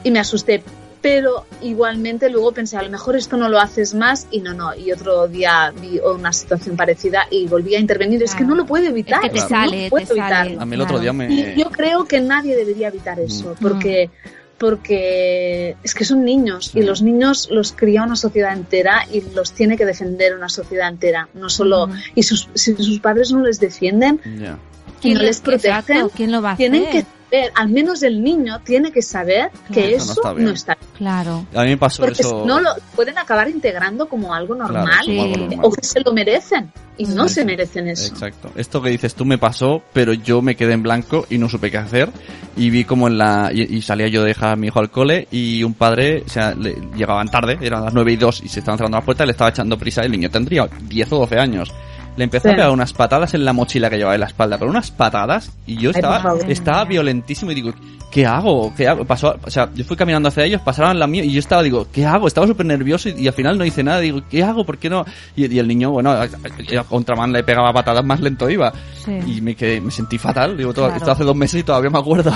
[0.03, 0.63] y me asusté.
[1.03, 4.73] Pero igualmente luego pensé, a lo mejor esto no lo haces más y no, no.
[4.73, 8.23] Y otro día vi una situación parecida y volví a intervenir.
[8.23, 9.19] Es que no lo puedo evitar.
[9.21, 10.57] Es que te no sale, puedo te sale.
[10.57, 11.29] A mí el otro día me...
[11.31, 13.61] Y yo creo que nadie debería evitar eso, Mm.
[13.61, 14.09] porque,
[14.57, 16.79] porque es que son niños Sí.
[16.79, 20.87] y los niños los cría una sociedad entera y los tiene que defender una sociedad
[20.87, 21.93] entera, no solo Mm.
[22.15, 24.57] y sus, si sus padres no les defienden Ya.
[25.01, 27.03] y no les protegen, ¿Quién lo va a tienen hacer?
[27.03, 30.45] que saber, al menos el niño tiene que saber que Eso no está bien.
[30.45, 31.45] no está bien, Claro.
[31.55, 32.41] A mí me pasó porque eso...
[32.41, 35.39] si no lo pueden acabar integrando como algo Claro, normal como algo Sí.
[35.41, 35.59] normal.
[35.63, 38.13] o que se lo merecen y no Sí, se merecen eso.
[38.13, 38.51] Exacto.
[38.55, 41.71] Esto que dices tú me pasó, pero yo me quedé en blanco y no supe
[41.71, 42.09] qué hacer.
[42.55, 43.49] Y vi como en la...
[43.51, 46.29] Y, y salía yo de dejar a mi hijo al cole y un padre, o
[46.29, 49.25] sea, le- llegaban tarde, eran las 9 y 2 y se estaban cerrando las puertas,
[49.25, 50.03] le estaba echando prisa.
[50.03, 51.71] El niño tendría 10 o 12 años.
[52.15, 54.69] Le empezó a pegar unas patadas en la mochila que llevaba en la espalda, pero
[54.69, 57.73] unas patadas y yo estaba, estaba violentísimo y digo,
[58.11, 58.71] ¿qué hago?
[58.77, 59.03] ¿Qué hago?
[59.05, 61.87] Pasó, o sea, yo fui caminando hacia ellos, pasaron la mía y yo estaba, digo,
[61.91, 62.27] ¿qué hago?
[62.27, 64.63] Estaba súper nervioso y, y al final no hice nada, digo, ¿qué hago?
[64.63, 65.05] ¿Por qué no?
[65.35, 68.71] Y, y el niño, bueno, a, a- a contraman le pegaba patadas más lento iba.
[69.03, 69.17] Sí.
[69.37, 70.97] Y me quedé, me sentí fatal, digo, todo, Claro.
[70.99, 72.31] esto hace dos meses y todavía me acuerdo.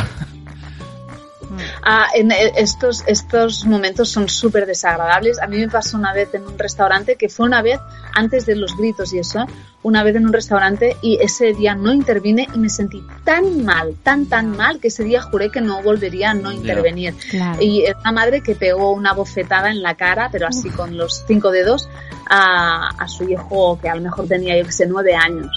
[1.83, 5.39] Ah, en eh, estos, estos momentos son súper desagradables.
[5.39, 7.79] A mí me pasó una vez en un restaurante, que fue una vez
[8.13, 9.45] antes de los gritos y eso,
[9.83, 13.95] una vez en un restaurante y ese día no intervine y me sentí tan mal,
[14.03, 17.13] tan, tan mal, que ese día juré que no volvería a no intervenir.
[17.29, 17.61] Claro.
[17.61, 21.23] Y es una madre que pegó una bofetada en la cara, pero así con los
[21.27, 21.89] cinco dedos,
[22.29, 25.51] a, a su hijo que a lo mejor tenía, yo que sé, nueve años.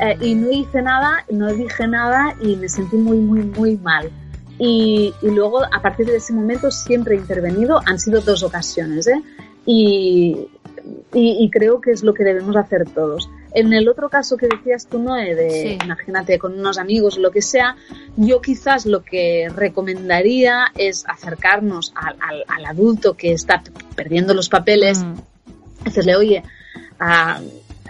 [0.00, 4.10] Eh, y no hice nada, no dije nada y me sentí muy, muy, muy mal.
[4.64, 7.80] Y, y luego, a partir de ese momento, siempre he intervenido.
[7.84, 9.20] Han sido dos ocasiones, ¿eh?
[9.66, 10.46] Y,
[11.12, 13.28] y, y creo que es lo que debemos hacer todos.
[13.54, 15.78] En el otro caso que decías tú, Noé, de, Sí.
[15.84, 17.74] imagínate, con unos amigos, lo que sea,
[18.16, 23.62] yo quizás lo que recomendaría es acercarnos al, al, al adulto que está
[23.96, 25.14] perdiendo los papeles Mm.
[25.84, 26.42] decirle, oye,
[27.00, 27.40] ah,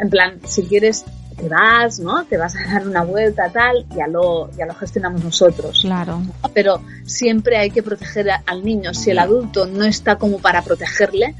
[0.00, 1.04] en plan, si quieres,
[1.43, 2.24] te vas, ¿no?
[2.24, 5.80] Te vas a dar una vuelta, tal, ya lo, ya lo gestionamos nosotros.
[5.82, 6.22] Claro.
[6.55, 8.95] Pero siempre hay que proteger al niño.
[8.95, 11.34] Si el adulto no está como para protegerle,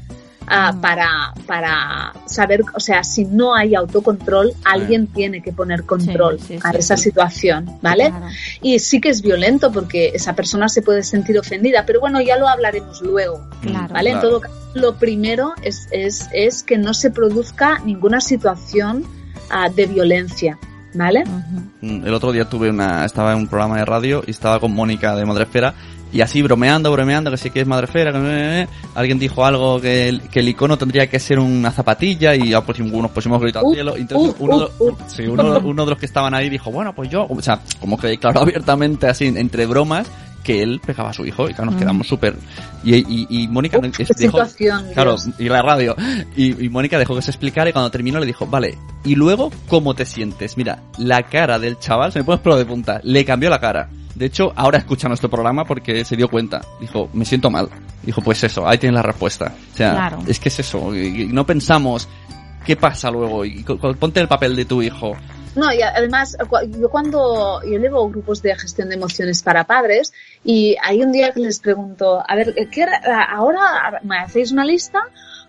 [0.45, 0.81] Mm.
[0.81, 6.59] para, para saber, o sea, si no hay autocontrol, alguien tiene que poner control sí,
[6.61, 7.03] a sí, esa sí.
[7.03, 8.09] situación, ¿vale?
[8.09, 8.27] Claro.
[8.61, 12.37] Y sí que es violento porque esa persona se puede sentir ofendida, pero bueno, ya
[12.37, 13.47] lo hablaremos luego.
[13.61, 13.93] Claro.
[13.93, 14.11] ¿Vale?
[14.11, 19.05] En todo caso, lo primero es, es, es que no se produzca ninguna situación
[19.75, 20.57] de violencia,
[20.93, 21.23] ¿vale?
[21.23, 21.61] Ujú.
[21.81, 24.73] Mm, El otro día tuve una, estaba en un programa de radio y estaba con
[24.73, 25.73] Mónica de Madrefera
[26.11, 29.81] y así bromeando, bromeando, que sí que es Madrefera, que eh, eh, alguien dijo algo
[29.81, 33.41] que el, que el icono tendría que ser una zapatilla y ya pues unos pusimos
[33.41, 33.95] grito al Uh, cielo.
[33.97, 34.97] Entonces uh, uno, de- uh, uh.
[35.07, 37.97] sí, uno, uno de los que estaban ahí dijo, bueno, pues yo, o sea, como
[37.97, 40.05] que declaró abiertamente así entre bromas
[40.43, 42.35] que él pegaba a su hijo y claro, nos quedamos súper...
[42.83, 44.13] Y, y, y Mónica Uf, dejó...
[44.13, 45.29] situación, Claro, Dios.
[45.39, 45.95] y la radio.
[46.35, 49.51] Y, y Mónica dejó que se explicara y cuando terminó le dijo, vale, y luego,
[49.67, 50.57] ¿cómo te sientes?
[50.57, 53.89] Mira, la cara del chaval, se me pone pelo de punta, le cambió la cara.
[54.15, 56.61] De hecho, ahora escucha nuestro programa porque se dio cuenta.
[56.79, 57.67] Dijo, me siento mal.
[58.03, 59.53] Dijo, pues eso, ahí tienes la respuesta.
[59.73, 60.19] O sea, Claro.
[60.27, 60.91] es que es eso.
[61.29, 62.07] no pensamos
[62.65, 63.43] qué pasa luego.
[63.43, 65.15] Y ponte el papel de tu hijo.
[65.55, 66.35] No, y además,
[66.79, 70.11] yo cuando yo llevo grupos de gestión de emociones para padres
[70.43, 74.65] y hay un día que les pregunto, a ver, ¿qué, ra- ahora me hacéis una
[74.65, 74.99] lista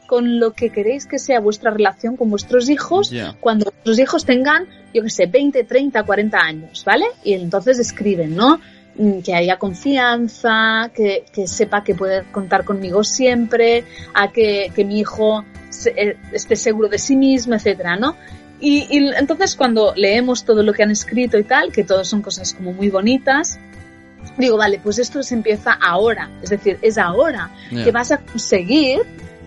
[0.06, 3.34] con lo que queréis que sea vuestra relación con vuestros hijos Ya.
[3.40, 7.06] cuando vuestros hijos tengan, yo que sé, 20, 30, 40 años, ¿vale?
[7.24, 8.60] Y entonces escriben, ¿no?
[8.96, 14.84] Mm, Que haya confianza, que, que sepa que puede contar conmigo siempre, a que, que
[14.84, 18.14] mi hijo se- eh, esté seguro de sí mismo, etcétera, ¿no?
[18.60, 22.22] Y, y entonces cuando leemos todo lo que han escrito y tal, que todo son
[22.22, 23.58] cosas como muy bonitas,
[24.38, 27.50] digo, vale, pues esto se empieza ahora, es decir, es ahora
[27.84, 29.00] que vas a conseguir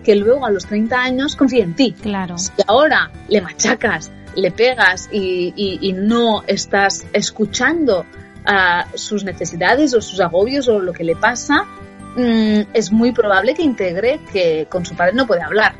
[0.04, 1.94] que luego a los 30 años confíe en ti.
[2.00, 2.38] Claro.
[2.38, 8.06] Si ahora le machacas, le pegas y, y- y no estás escuchando
[8.46, 11.64] ah, sus necesidades o sus agobios o lo que le pasa,
[12.16, 15.74] mm, es muy probable que integre que con su padre no puede hablar.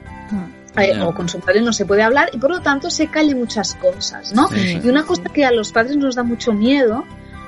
[0.85, 3.35] Eh, o con su padre no se puede hablar y por lo tanto se calle
[3.35, 4.49] muchas cosas, ¿no?
[4.49, 4.81] Sí, sí.
[4.85, 7.05] Y una cosa que a los padres nos da mucho miedo,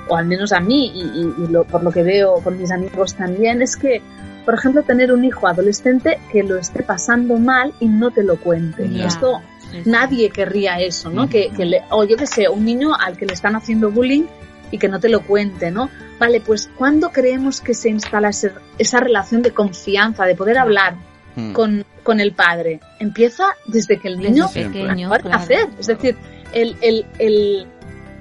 [0.07, 2.71] o al menos a mí, y, y- y lo- por lo que veo con mis
[2.71, 4.01] amigos también, es que,
[4.45, 8.37] por ejemplo, tener un hijo adolescente que lo esté pasando mal y no te lo
[8.37, 8.89] cuente.
[8.89, 9.05] Ya.
[9.07, 9.41] Esto
[9.85, 11.29] nadie querría eso, ¿no?
[11.29, 14.23] Que, que le, o yo que sé, un niño al que le están haciendo bullying
[14.69, 15.89] y que no te lo cuente, ¿no?
[16.19, 20.95] Vale, pues ¿cuándo creemos que se instala ese- esa relación de confianza, de poder hablar
[21.35, 21.53] Mm.
[21.53, 22.79] con, con el padre?
[22.99, 25.67] Empieza desde que el niño pequeño, hacer.
[25.79, 26.15] Es decir,
[26.53, 27.67] el, el, el,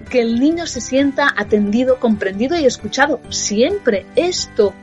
[0.08, 3.20] que el niño se sienta atendido, comprendido y escuchado.
[3.30, 4.74] Siempre esto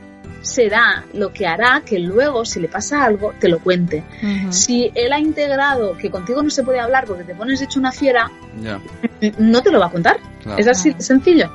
[0.42, 4.02] será lo que hará que luego, si le pasa algo, te lo cuente.
[4.50, 7.92] Si él ha integrado que contigo no se puede hablar porque te pones hecho una
[7.92, 8.30] fiera,
[9.38, 10.18] no te lo va a contar.
[10.42, 10.58] claro.
[10.58, 11.50] Es así de sencillo.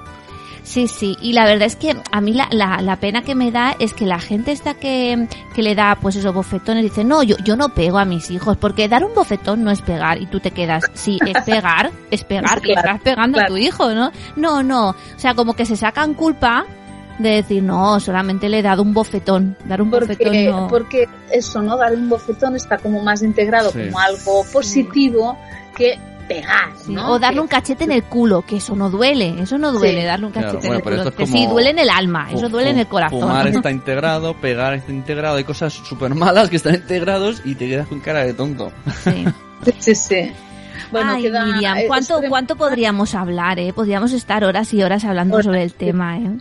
[0.64, 3.52] Sí, sí, y la verdad es que a mí la, la, la pena que me
[3.52, 7.22] da es que la gente esta que, que le da pues esos bofetones dice, no,
[7.22, 10.26] yo, yo no pego a mis hijos, porque dar un bofetón no es pegar y
[10.26, 13.94] tú te quedas, sí, es pegar, es pegar, y Claro, estás pegando a tu hijo,
[13.94, 14.12] ¿no?
[14.38, 16.66] No, no, o sea, como que se sacan culpa
[17.20, 20.68] de decir, no, solamente le he dado un bofetón, dar un bofetón Porque, no.
[20.70, 21.76] porque eso, ¿no?
[21.78, 23.80] Dar un bofetón está como más integrado Sí.
[23.86, 25.38] como algo positivo
[25.76, 27.12] que pegar, Sí, ¿no?
[27.12, 30.06] O darle un cachete en el culo, que eso no duele, eso no duele, Sí.
[30.08, 31.16] darle un Claro, cachete bueno, en el culo.
[31.18, 33.20] Que sí, duele en el alma, eso duele en el corazón.
[33.22, 37.68] Fumar está integrado, pegar está integrado, hay cosas súper malas que están integrados y te
[37.68, 38.72] quedas con cara de tonto.
[39.04, 39.26] Sí.
[39.80, 40.32] Sí, sí.
[40.92, 43.74] Bueno, Ay, queda- Miriam, eh, ¿cuánto, ¿cuánto podríamos hablar, eh?
[43.74, 46.38] Podríamos estar horas y horas hablando Horas, sobre el tema, eh.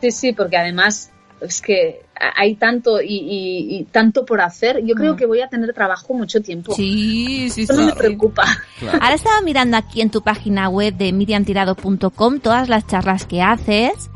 [0.00, 2.02] Sí, sí, porque además es que
[2.36, 4.84] hay tanto y, y- y tanto por hacer.
[4.84, 5.16] Yo creo Mm.
[5.16, 6.74] que voy a tener trabajo mucho tiempo.
[6.74, 8.44] Sí, sí, Eso no me preocupa.
[8.80, 8.98] Claro.
[9.02, 14.10] Ahora estaba mirando aquí en tu página web de miriamtirado.com todas las charlas que haces.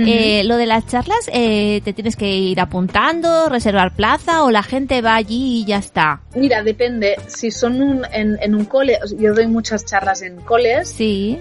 [0.00, 4.62] Eh, lo de las charlas, eh, te tienes que ir apuntando, reservar plaza o la
[4.62, 6.20] gente va allí y ya está.
[6.36, 7.16] Mira, depende.
[7.26, 11.40] Si son un- en, en un cole, yo doy muchas charlas en coles Sí,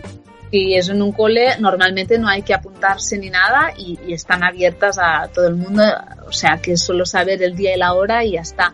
[0.52, 4.44] y es en un cole, normalmente no hay que apuntarse ni nada y, y están
[4.44, 5.84] abiertas a todo el mundo,
[6.28, 8.74] o sea que es solo saber el día y la hora y ya está.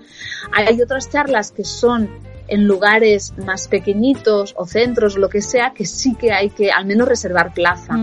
[0.51, 2.09] Hay otras charlas que son
[2.47, 6.86] en lugares más pequeñitos o centros, lo que sea, que sí que hay que al
[6.86, 7.93] menos reservar plaza.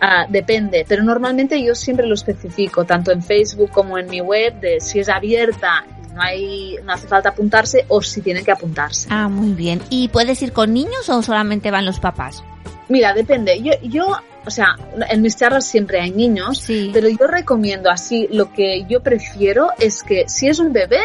[0.00, 4.58] Ah, depende, pero normalmente yo siempre lo especifico, tanto en Facebook como en mi web,
[4.60, 5.84] de si es abierta
[6.14, 9.08] no, hay, no hace falta apuntarse o si tienen que apuntarse.
[9.10, 9.80] Ah, muy bien.
[9.90, 12.44] ¿Y puedes ir con niños o solamente van los papás?
[12.92, 13.60] Mira, depende.
[13.62, 14.06] Yo, yo,
[14.44, 14.76] o sea,
[15.08, 16.90] en mis charlas siempre hay niños, Sí.
[16.92, 21.00] pero yo recomiendo así, lo que yo prefiero es que si es un bebé,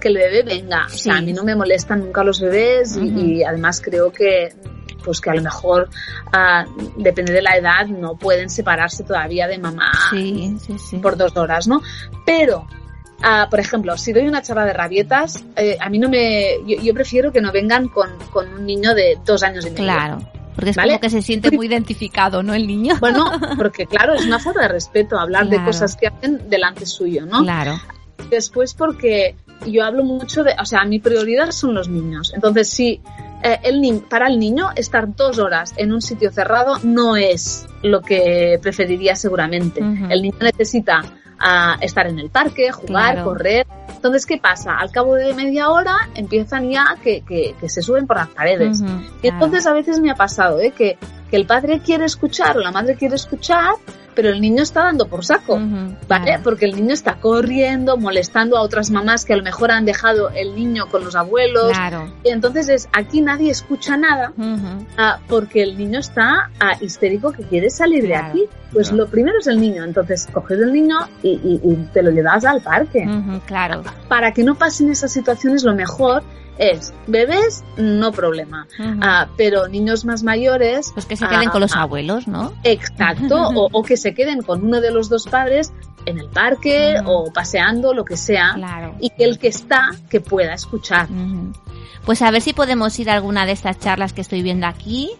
[0.00, 0.86] que el bebé venga.
[0.86, 1.18] O sea, Sí.
[1.18, 4.48] a mí no me molestan nunca los bebés y- además creo que
[5.04, 5.88] pues que a lo mejor
[6.32, 6.64] ah,
[6.96, 10.96] depende de la edad no pueden separarse todavía de mamá Sí, sí, sí.
[10.96, 11.80] por dos horas, ¿no?
[12.24, 12.66] Pero,
[13.22, 16.82] ah, por ejemplo, si doy una charla de rabietas, eh, a mí no me, yo,
[16.82, 19.84] yo prefiero que no vengan con, con un niño de dos años y medio.
[19.84, 20.18] Claro.
[20.56, 20.92] Porque es ¿Vale?
[20.92, 22.52] como que se siente muy identificado, ¿no?
[22.54, 22.96] El niño.
[23.00, 23.24] Bueno,
[23.56, 27.42] porque claro, es una falta de respeto hablar de cosas que hacen delante suyo, ¿no?
[27.42, 27.78] Claro.
[28.30, 29.36] Después porque
[29.66, 32.32] yo hablo mucho de, o sea, mi prioridad son los niños.
[32.34, 33.00] Entonces, si
[33.42, 37.66] eh, el ni- para el niño estar dos horas en un sitio cerrado no es
[37.82, 39.80] lo que preferiría seguramente.
[40.08, 41.02] El niño necesita
[41.38, 43.24] ah, estar en el parque, jugar, Claro.
[43.30, 43.66] correr.
[43.94, 44.78] Entonces, ¿qué pasa?
[44.78, 48.80] Al cabo de media hora empiezan ya que, que, que se suben por las paredes.
[48.82, 50.70] Ujú, Y entonces a veces me ha pasado ¿eh?
[50.76, 50.98] que,
[51.30, 53.74] que el padre quiere escuchar o la madre quiere escuchar,
[54.16, 55.56] pero el niño está dando por saco,
[56.08, 56.24] ¿vale?
[56.24, 56.42] claro.
[56.42, 60.30] Porque el niño está corriendo, molestando a otras mamás que a lo mejor han dejado
[60.30, 61.68] el niño con los abuelos.
[61.72, 62.10] Claro.
[62.24, 64.32] Y entonces es, aquí nadie escucha nada
[64.98, 68.44] ah, porque el niño está ah, histérico que quiere salir de aquí.
[68.72, 69.04] Pues Claro.
[69.04, 72.44] lo primero es el niño, entonces coges el niño y, y- y te lo llevas
[72.44, 73.06] al parque.
[73.46, 73.82] Claro.
[74.08, 76.22] Para que no pasen esas situaciones lo mejor
[76.58, 78.66] es bebés, no problema.
[79.02, 82.52] Ah, pero niños más mayores, Pues que se queden ah, con los ah, abuelos, ¿no?
[82.64, 85.72] Exacto, o, o que se queden con uno de los dos padres
[86.06, 88.94] en el parque o paseando, lo que sea, Claro.
[89.00, 91.08] y que el que está, que pueda escuchar.
[92.04, 95.10] Pues a ver si podemos ir a alguna de estas charlas que estoy viendo aquí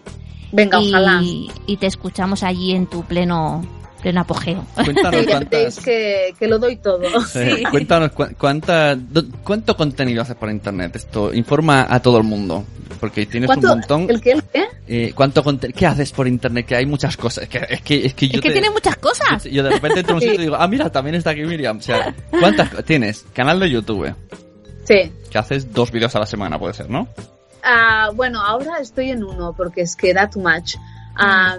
[0.53, 1.19] Venga, ojalá.
[1.21, 3.65] y te escuchamos allí en tu pleno
[4.01, 4.65] pleno apogeo.
[4.75, 5.79] Cuéntanos cuántas...
[5.79, 7.01] que, que lo doy todo.
[7.27, 10.95] Sí, Cuéntanos cu- cuánta, do- cuánto contenido haces por internet.
[10.95, 12.63] Esto informa a todo el mundo,
[12.99, 14.09] porque tienes un ¿Cuánto- montón.
[14.09, 14.31] ¿El qué?
[14.31, 14.65] ¿El qué?
[14.87, 15.43] Eh, ¿Cuánto
[15.75, 16.65] ¿Qué haces por internet?
[16.65, 17.43] Que hay muchas cosas.
[17.45, 19.43] Es que es que, es que yo es que te- tiene muchas cosas.
[19.43, 20.27] yo, yo de repente entro a un Sí.
[20.29, 21.77] sitio y digo, ah, mira, también está aquí Miriam.
[21.77, 23.25] O sea, ¿cuántas tienes?
[23.33, 24.13] Canal de YouTube,
[24.85, 25.11] Sí.
[25.29, 27.07] que haces dos vídeos a la semana, puede ser, ¿no?
[27.63, 30.75] Ah, bueno, ahora estoy en uno porque es que era too much.
[31.19, 31.57] Ah,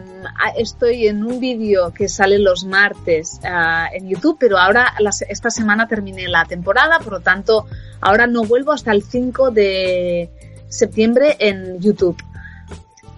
[0.57, 4.95] estoy en un vídeo que sale los martes ah, en YouTube, pero ahora
[5.29, 7.67] esta semana terminé la temporada, por lo tanto
[8.01, 10.31] ahora no vuelvo hasta el 5 de
[10.69, 12.17] septiembre en YouTube.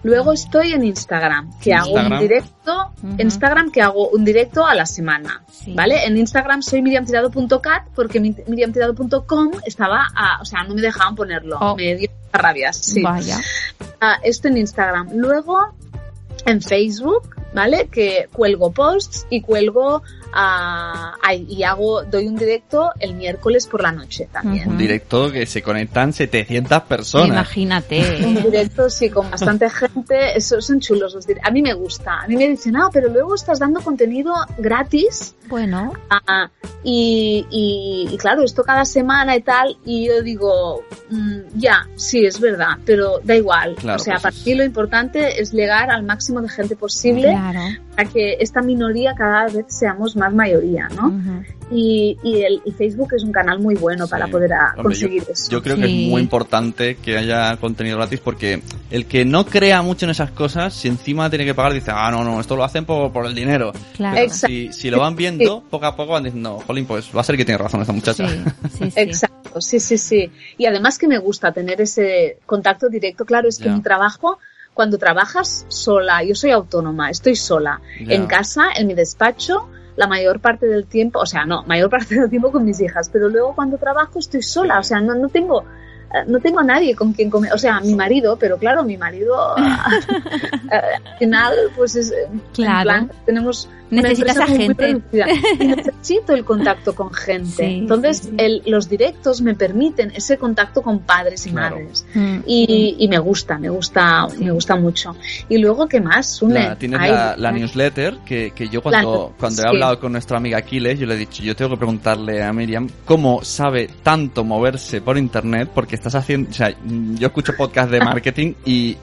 [0.03, 4.73] Luego estoy en Instagram, que hago un directo, en Instagram que hago un directo a
[4.73, 5.75] la semana, Sí.
[5.75, 6.07] ¿vale?
[6.07, 11.59] En Instagram soy miriamtirado.cat porque mi- miriamtirado.com estaba, ah, o sea, no me dejaban ponerlo,
[11.61, 11.75] Oh.
[11.75, 13.03] me dio rabias, sí.
[13.03, 13.37] Vaya.
[13.99, 15.09] Ah, esto en Instagram.
[15.13, 15.75] Luego
[16.45, 17.87] en Facebook, ¿vale?
[17.91, 20.03] Que cuelgo posts y cuelgo
[20.33, 24.63] ah, ay, y hago doy un directo el miércoles por la noche también.
[24.67, 24.81] Un Ujú.
[24.81, 27.27] directo que se conectan 700 personas.
[27.27, 28.25] Imagínate.
[28.25, 30.37] Un directo, sí, con bastante gente.
[30.37, 31.49] Eso, son chulos los directos.
[31.49, 32.21] A mí me gusta.
[32.21, 35.35] A mí me dicen, ah, pero luego estás dando contenido gratis.
[35.47, 36.49] bueno, ah,
[36.83, 39.77] y, y- y claro, esto cada semana y tal.
[39.85, 43.75] Y yo digo, mm, ya, sí, es verdad, pero da igual.
[43.75, 46.75] Claro, o sea, pues para es- mí lo importante es llegar al máximo de gente
[46.75, 47.59] posible claro.
[47.95, 51.07] Para que esta minoría cada vez seamos más mayoría, ¿no?
[51.07, 51.43] Ujú.
[51.73, 54.31] Y, y, el, y Facebook es un canal muy bueno para Sí.
[54.31, 55.49] poder a- Hombre, conseguir eso.
[55.51, 56.03] Yo creo que Sí.
[56.05, 60.31] es muy importante que haya contenido gratis porque el que no crea mucho en esas
[60.31, 63.25] cosas, si encima tiene que pagar, dice, ah, no, no, esto lo hacen por, por
[63.25, 63.71] el dinero.
[63.95, 64.17] Claro.
[64.17, 64.47] Exacto.
[64.47, 67.37] si, si lo van viendo, poco a poco van diciendo, jolín, pues va a ser
[67.37, 68.27] que tiene razón esta muchacha.
[68.27, 68.35] Sí,
[68.77, 68.99] sí, sí.
[68.99, 70.29] Exacto, sí, sí, sí.
[70.57, 73.23] Y además que me gusta tener ese contacto directo.
[73.25, 73.75] Claro, es que Ya.
[73.75, 74.39] mi trabajo,
[74.81, 78.15] cuando trabajas sola, yo soy autónoma, estoy sola, Ya.
[78.15, 82.15] en casa, en mi despacho, la mayor parte del tiempo, o sea, no, mayor parte
[82.19, 85.29] del tiempo con mis hijas, pero luego cuando trabajo estoy sola, o sea, no, no
[85.29, 85.63] tengo
[86.13, 88.97] eh, no tengo a nadie con quien comer, o sea, mi marido, pero claro, mi
[88.97, 90.77] marido eh,
[91.11, 92.83] al final pues es en Claro.
[92.83, 95.01] plan, tenemos Necesitas a gente.
[95.59, 97.67] Y necesito el contacto con gente.
[97.67, 98.35] Sí, Entonces, sí, sí.
[98.37, 101.75] el- los directos me permiten ese contacto con padres y Claro.
[101.77, 102.05] madres.
[102.13, 102.37] Mm.
[102.47, 104.45] Y, y me gusta, me gusta, Sí.
[104.45, 105.15] me gusta mucho.
[105.49, 106.27] Y luego, ¿qué más?
[106.35, 106.63] Sune?
[106.69, 109.67] La- tienes Ay, la, la newsletter que, que yo cuando, La- cuando he sí.
[109.67, 112.87] hablado con nuestro amiga Aquiles, yo le he dicho, yo tengo que preguntarle a Miriam
[113.05, 117.99] cómo sabe tanto moverse por internet, porque estás haciendo, o sea, yo escucho podcast de
[118.05, 118.95] marketing y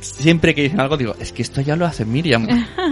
[0.00, 2.46] siempre que dicen algo digo, es que esto ya lo hace Miriam.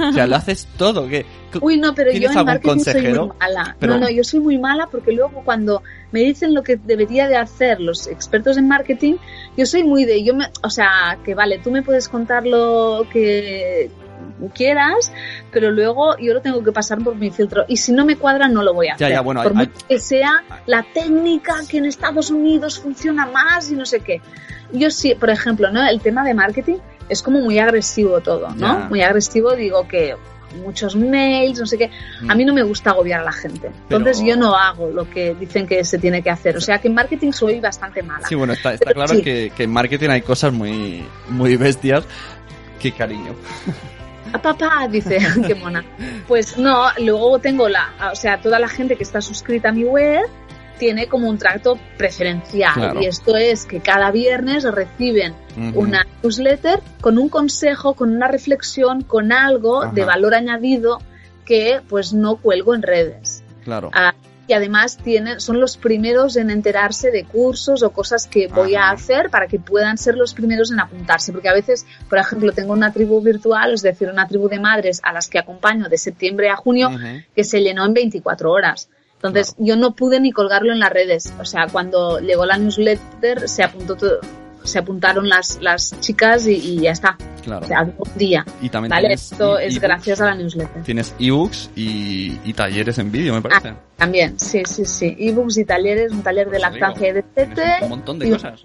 [0.09, 1.09] O sea, lo haces todo.
[1.09, 1.25] que
[1.61, 3.27] Uy, no, pero yo ¿Tienes en marketing soy consejero?
[3.29, 3.77] muy mala.
[3.79, 5.83] Pero- No, no, yo soy muy mala porque luego cuando
[6.13, 9.15] me dicen lo que debería de hacer los expertos en marketing,
[9.57, 13.07] yo soy muy de, yo me, o sea, que vale, tú me puedes contar lo
[13.13, 13.91] que
[14.55, 15.13] quieras,
[15.53, 18.49] pero luego yo lo tengo que pasar por mi filtro y si no me cuadra
[18.49, 19.11] no lo voy a Ya, hacer.
[19.11, 23.71] ya, bueno, por hay- mucho que sea la técnica que en Estados Unidos funciona más
[23.71, 24.21] y no sé qué.
[24.73, 25.87] Yo sí, por ejemplo, ¿no?
[25.87, 26.77] El tema de marketing
[27.09, 28.81] es como muy agresivo todo, ¿no?
[28.89, 30.15] Muy agresivo, digo que
[30.63, 31.91] muchos mails, no sé qué.
[32.29, 33.69] A mí no me gusta agobiar a la gente.
[33.85, 36.57] Entonces Pero- yo no hago lo que dicen que se tiene que hacer.
[36.57, 38.27] O sea que en marketing soy bastante mala.
[38.29, 39.23] Sí, bueno, está, está claro Sí.
[39.23, 42.05] que, que en marketing hay cosas muy, muy bestias.
[42.79, 43.35] Qué cariño.
[44.35, 45.85] A papá, dice, qué mona.
[46.29, 49.85] Pues no, luego tengo la, o sea, toda la gente que está suscrita a mi
[49.85, 50.23] web
[50.83, 52.75] tiene como un trato preferencial.
[52.75, 53.01] Claro.
[53.01, 55.79] Y esto es que cada viernes reciben Ujú.
[55.79, 60.11] una newsletter con un consejo, con una reflexión, con algo de Ajá.
[60.11, 60.99] valor añadido
[61.45, 63.45] que pues no cuelgo en redes.
[63.63, 63.91] Claro.
[63.95, 64.13] Ah,
[64.49, 68.87] y además tienen, son los primeros en enterarse de cursos o cosas que voy a
[68.87, 68.95] Ajá.
[68.95, 71.31] hacer para que puedan ser los primeros en apuntarse.
[71.31, 75.01] Porque a veces, por ejemplo, tengo una tribu virtual, es decir, una tribu de madres
[75.05, 76.91] a las que acompaño de septiembre a junio,
[77.37, 78.89] que se llenó en 24 horas.
[79.23, 81.33] Entonces, yo no pude ni colgarlo en las redes.
[81.39, 84.19] O sea, cuando llegó la newsletter, se apuntó todo.
[84.65, 87.17] Se apuntaron las, las chicas y, y ya está.
[87.43, 87.65] Claro.
[87.65, 88.45] O sea, un día.
[88.61, 89.09] y también ¿Vale?
[89.09, 90.83] tienes Esto e- es gracias a la newsletter.
[90.85, 93.75] Tienes ebooks y, y talleres en vídeo, me parece.
[93.97, 95.17] También, sí, sí, sí.
[95.19, 98.31] Ebooks y talleres, un taller de Eso lactancia y destete, tienes un montón de y-
[98.33, 98.61] cosas.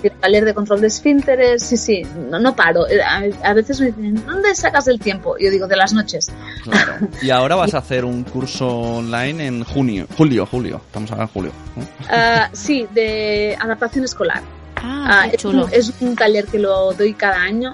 [0.00, 2.88] Sí, taller de control de esfínteres, sí, sí, no, no paro.
[2.88, 5.36] Eh, A, a veces me dicen, ¿dónde sacas el tiempo?
[5.38, 6.30] Yo digo, de las noches.
[6.62, 6.94] Claro.
[7.22, 10.80] Y ahora vas a hacer un curso online en junio, julio, julio.
[10.86, 11.52] Estamos ahora en julio.
[11.76, 11.84] ¿no?
[12.08, 14.42] Ah, sí, de adaptación escolar.
[14.82, 15.64] Ah, Ah, es, chulo.
[15.66, 17.72] un, es un taller que lo doy cada año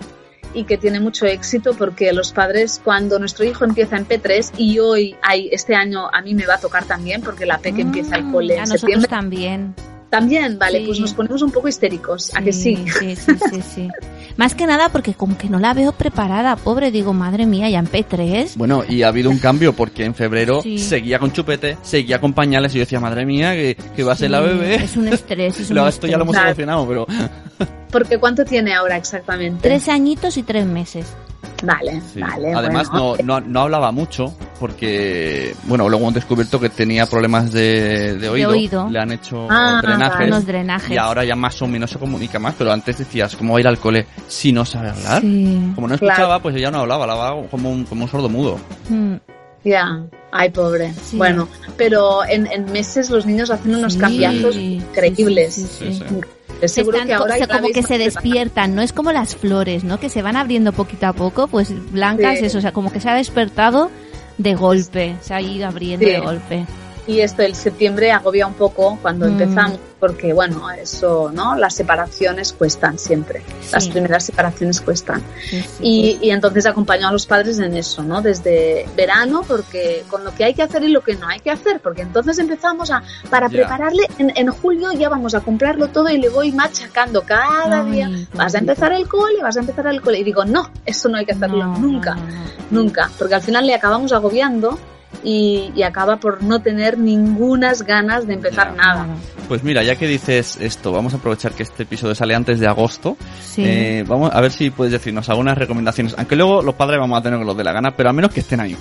[0.55, 4.79] y que tiene mucho éxito porque los padres cuando nuestro hijo empieza en P3 y
[4.79, 7.83] hoy hay este año a mí me va a tocar también porque la P que
[7.83, 9.75] empieza el cole Mm, a en nosotros septiembre también.
[10.11, 10.87] También vale Sí.
[10.87, 13.89] pues nos ponemos un poco histéricos a que sí Sí, sí, sí, sí.
[14.37, 16.91] Más que nada porque como que no la veo preparada, pobre.
[16.93, 18.53] Digo, madre mía, ya en P3.
[18.57, 20.79] Bueno, y ha habido un cambio porque en febrero Sí.
[20.79, 24.17] seguía con chupete, seguía con pañales y yo decía, madre mía, que, que va a
[24.17, 24.75] ser la Sí, bebé.
[24.77, 27.07] Es un estrés, es un esto ya lo hemos solucionado, pero
[27.91, 31.07] porque cuánto tiene ahora exactamente Tres añitos y tres meses.
[31.63, 32.21] Vale sí.
[32.21, 33.17] vale además bueno.
[33.25, 38.29] no, no, no hablaba mucho porque, bueno, luego han descubierto que tenía problemas de, de
[38.29, 38.51] oído.
[38.51, 38.89] oído.
[38.91, 40.27] Le han hecho Ah, drenajes.
[40.27, 40.91] Unos drenajes.
[40.91, 43.61] Y ahora ya más o menos se comunica más, pero antes decías, ¿cómo va a
[43.61, 45.21] ir al cole si no sabe hablar?
[45.23, 45.73] Sí.
[45.77, 46.13] Como no Claro.
[46.13, 48.59] escuchaba, pues ella no hablaba, hablaba como un, como un sordo mudo.
[48.89, 49.15] Mm.
[49.65, 50.03] ya
[50.33, 51.17] ay pobre Sí.
[51.17, 55.85] bueno pero en, en meses los niños hacen unos Sí, cambiazos sí, increíbles sí, sí,
[55.87, 56.05] Sí, sí.
[56.09, 56.21] sí.
[56.61, 58.93] Es Se seguro están que co- ahora se- ya como que se despiertan, no es
[58.93, 60.01] como las flores, ¿no?
[60.01, 62.47] Que se van abriendo poquito a poco, pues blancas, Sí.
[62.47, 63.91] eso, o sea, como que se ha despertado
[64.39, 66.13] de golpe, se ha ido abriendo Sí.
[66.13, 66.67] de golpe.
[67.09, 69.29] Y esto el septiembre agobia un poco cuando Mm.
[69.31, 71.57] empezamos, porque bueno, eso, ¿no?
[71.57, 73.43] Las separaciones cuestan siempre.
[73.73, 75.23] Las primeras separaciones cuestan.
[75.49, 75.69] Sí, sí.
[75.81, 78.21] Y, y entonces acompaño a los padres en eso, ¿no?
[78.21, 81.51] Desde verano, porque con lo que hay que hacer y lo que no hay que
[81.51, 83.53] hacer, porque entonces empezamos a, para Ya.
[83.61, 87.91] prepararle, en, en julio ya vamos a comprarlo todo y le voy machacando cada Ay,
[87.91, 88.11] día.
[88.35, 90.19] Vas a empezar el cole, vas a empezar el cole.
[90.19, 92.45] Y digo, no, eso no hay que hacerlo No, nunca, no, no, no.
[92.83, 94.79] nunca, porque al final le acabamos agobiando
[95.23, 99.07] y, y acaba por no tener ningunas ganas de empezar nada.
[99.49, 102.67] Pues mira, ya que dices esto, vamos a aprovechar que este episodio sale antes de
[102.67, 103.17] agosto.
[103.43, 103.63] Sí.
[103.65, 106.15] Eh, vamos a ver si puedes decirnos algunas recomendaciones.
[106.19, 108.33] Aunque luego los padres vamos a tener que los de la gana, pero al menos
[108.33, 108.77] que estén ahí.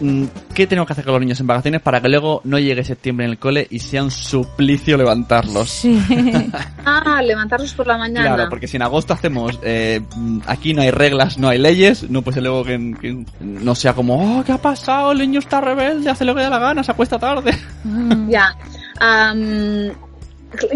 [0.00, 0.24] Mm,
[0.54, 3.26] ¿Qué tenemos que hacer con los niños en vacaciones para que luego no llegue septiembre
[3.26, 5.70] en el cole y sea un suplicio levantarlos?
[5.70, 5.98] Sí.
[6.90, 8.34] Ah, levantarlos por la mañana.
[8.34, 12.08] Claro, porque si en agosto hacemos, eh, mm, aquí no hay reglas, no hay leyes,
[12.08, 15.12] no puede ser luego que, que no sea como, oh, ¿qué ha pasado?
[15.12, 17.52] El niño está rebelde, hace lo que le da la gana, se acuesta tarde.
[17.84, 18.30] Mm.
[18.30, 18.56] Ya.
[19.00, 19.90] Am,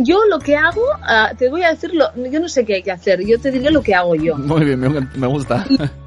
[0.01, 2.83] yo lo que hago, ah, te voy a decir, lo, yo no sé qué hay
[2.83, 4.37] que hacer, yo te diré lo que hago yo.
[4.37, 5.65] Muy bien, me, me gusta.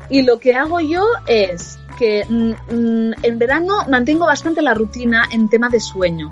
[0.10, 5.28] Y lo que hago yo es que mm, mm, en verano mantengo bastante la rutina
[5.32, 6.32] en tema de sueño,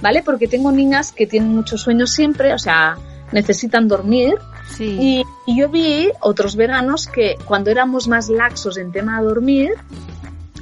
[0.00, 0.22] ¿vale?
[0.22, 2.96] Porque tengo niñas que tienen mucho sueño siempre, o sea,
[3.32, 4.34] necesitan dormir.
[4.76, 4.96] Sí.
[4.98, 9.70] Y, y yo vi otros veranos que cuando éramos más laxos en tema de dormir,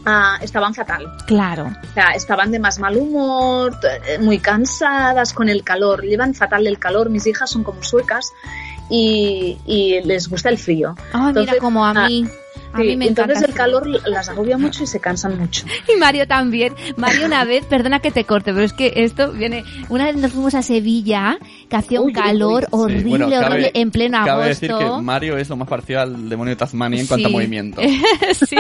[0.04, 1.06] ah, estaban fatal.
[1.26, 1.70] Claro.
[1.90, 3.76] O sea, estaban de más mal humor,
[4.06, 7.10] eh, muy cansadas con el calor, llevan fatal el calor.
[7.10, 8.32] Mis hijas son como suecas
[8.88, 10.96] y, y les gusta el frío.
[11.12, 12.26] Ay, mira, como a ah, mí.
[12.72, 15.66] A Sí, mí me entonces encanta el calor las agobia mucho y se cansan mucho.
[15.92, 16.74] Y Mario también.
[16.96, 19.64] Mario una vez, perdona que te corte, pero es que esto viene...
[19.88, 21.38] Una vez nos fuimos a Sevilla,
[21.68, 22.80] que hacía un uy, calor uy.
[22.80, 24.48] horrible, Sí, bueno, cabe- horrible, en pleno Cabe agosto.
[24.48, 27.34] decir que Mario es lo más parecido al demonio de Tasmania en cuanto a Sí.
[27.34, 27.80] movimiento.
[28.46, 28.56] sí.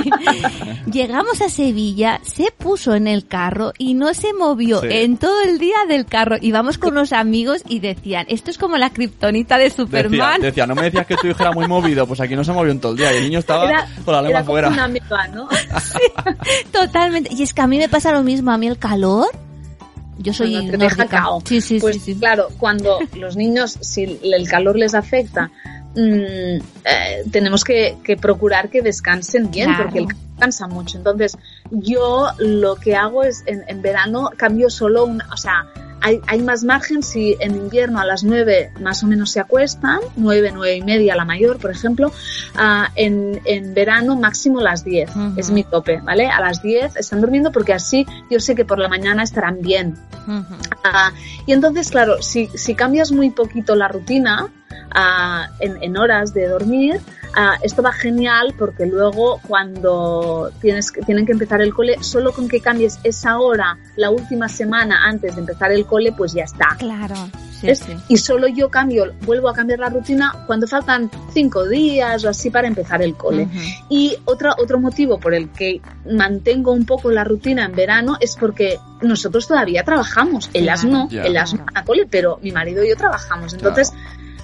[0.90, 4.88] Llegamos a Sevilla, se puso en el carro y no se movió Sí.
[4.90, 6.36] en todo el día del carro.
[6.40, 10.40] Íbamos con unos amigos y decían, esto es como la kriptonita de Decía, Superman.
[10.40, 12.72] decía, no me decías que tu hijo era muy movido, pues aquí no se movió
[12.72, 14.68] en todo el día y el niño estaba Era, con la lengua fuera.
[14.68, 15.48] una meba, ¿no?
[16.72, 17.32] Totalmente.
[17.32, 19.26] Y es que a mí me pasa lo mismo, a mí el calor...
[20.22, 21.06] Yo soy nórdica.
[21.06, 21.40] cao.
[21.46, 22.14] Sí, sí, pues sí, sí.
[22.16, 25.50] claro, cuando los niños, si el calor les afecta,
[25.94, 26.60] mm, eh,
[27.32, 29.84] tenemos que, que procurar que descansen bien, Claro.
[29.84, 30.98] porque el calor cansa mucho.
[30.98, 31.38] Entonces,
[31.70, 35.66] yo lo que hago es, en, en verano, cambio solo un, o sea,
[36.00, 40.00] hay, hay más margen si en invierno a las 9 más o menos se acuestan,
[40.16, 42.12] 9, 9 y media la mayor, por ejemplo,
[42.56, 45.32] ah, en, en verano máximo las 10, Ujú.
[45.36, 46.28] es mi tope, ¿vale?
[46.28, 49.96] A las 10 están durmiendo porque así yo sé que por la mañana estarán bien.
[50.84, 51.12] Ah,
[51.46, 54.48] y entonces, claro, si, si cambias muy poquito la rutina
[54.92, 57.00] ah, en, en horas de dormir,
[57.34, 62.48] ah, esto va genial porque luego cuando tienes tienen que empezar el cole, solo con
[62.48, 66.76] que cambies esa hora la última semana antes de empezar el cole, pues ya está.
[66.78, 67.14] Claro.
[67.60, 67.92] Sí, sí.
[68.08, 72.48] Y solo yo cambio, vuelvo a cambiar la rutina cuando faltan cinco días o así
[72.48, 73.42] para empezar el cole.
[73.42, 73.58] Ujú.
[73.90, 78.34] Y otro, otro motivo por el que mantengo un poco la rutina en verano es
[78.36, 80.48] porque nosotros todavía trabajamos.
[80.54, 81.08] Ellas Claro.
[81.12, 83.52] no, ellas no a cole, pero mi marido y yo trabajamos.
[83.52, 83.92] Entonces,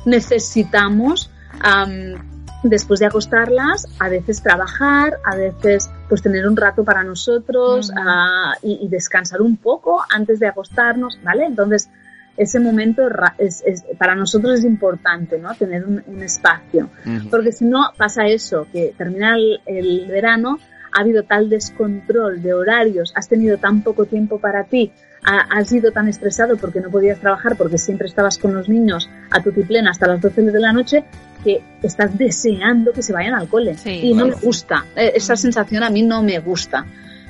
[0.06, 1.30] necesitamos
[1.60, 2.14] am,
[2.62, 8.54] después de acostarlas, a veces trabajar, a veces pues tener un rato para nosotros ah,
[8.62, 11.44] y, y descansar un poco antes de acostarnos, ¿vale?
[11.46, 11.88] Entonces,
[12.36, 15.54] ese momento ra- es, es- para nosotros es importante, ¿no?
[15.54, 16.90] Tener un, un espacio.
[17.30, 20.58] Porque si no, pasa eso, que termina el, el verano,
[20.92, 24.92] ha habido tal descontrol de horarios, has tenido tan poco tiempo para ti,
[25.24, 29.08] ha- has sido tan estresado porque no podías trabajar, porque siempre estabas con los niños
[29.30, 31.04] a tu plena hasta las 12 de la noche,
[31.44, 33.76] que estás deseando que se vayan al cole.
[33.76, 36.84] Sí, y no me gusta, Eh, esa sensación a mí no me gusta.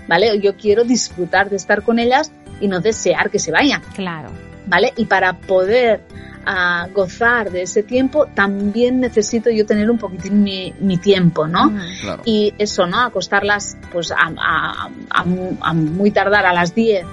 [0.08, 0.38] ¿Vale?
[0.40, 2.30] Yo quiero disfrutar de estar con ellas
[2.60, 3.82] y no desear que se vayan.
[3.94, 4.28] Claro.
[4.68, 4.92] ¿vale?
[4.96, 6.00] Y para poder
[6.44, 11.70] ah, gozar de ese tiempo, también necesito yo tener un poquitín mi, mi tiempo, ¿no?
[11.70, 11.80] Mm.
[12.02, 12.22] Claro.
[12.24, 13.00] Y eso, ¿no?
[13.02, 15.24] Acostarlas pues a, a- a-
[15.60, 17.04] a muy tardar a las 10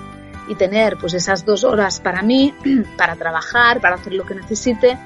[0.48, 2.54] y tener pues esas dos horas para mí,
[2.98, 4.98] para trabajar, para hacer lo que necesite,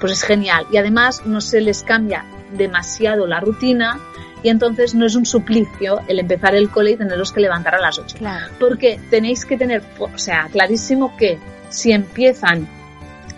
[0.00, 0.66] pues es genial.
[0.72, 2.24] Y además no se les cambia
[2.56, 3.98] demasiado la rutina
[4.42, 7.80] y entonces no es un suplicio el empezar el cole y tenerlos que levantar a
[7.80, 8.46] las 8 Claro.
[8.58, 11.38] porque tenéis que tener, o sea, clarísimo que
[11.68, 12.68] si empiezan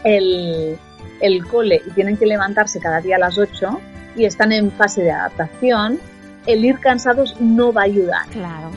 [0.02, 0.78] el,
[1.20, 3.80] el cole y tienen que levantarse cada día a las 8
[4.16, 6.00] y están en fase de adaptación,
[6.46, 8.70] el ir cansados no va a ayudar, Claro.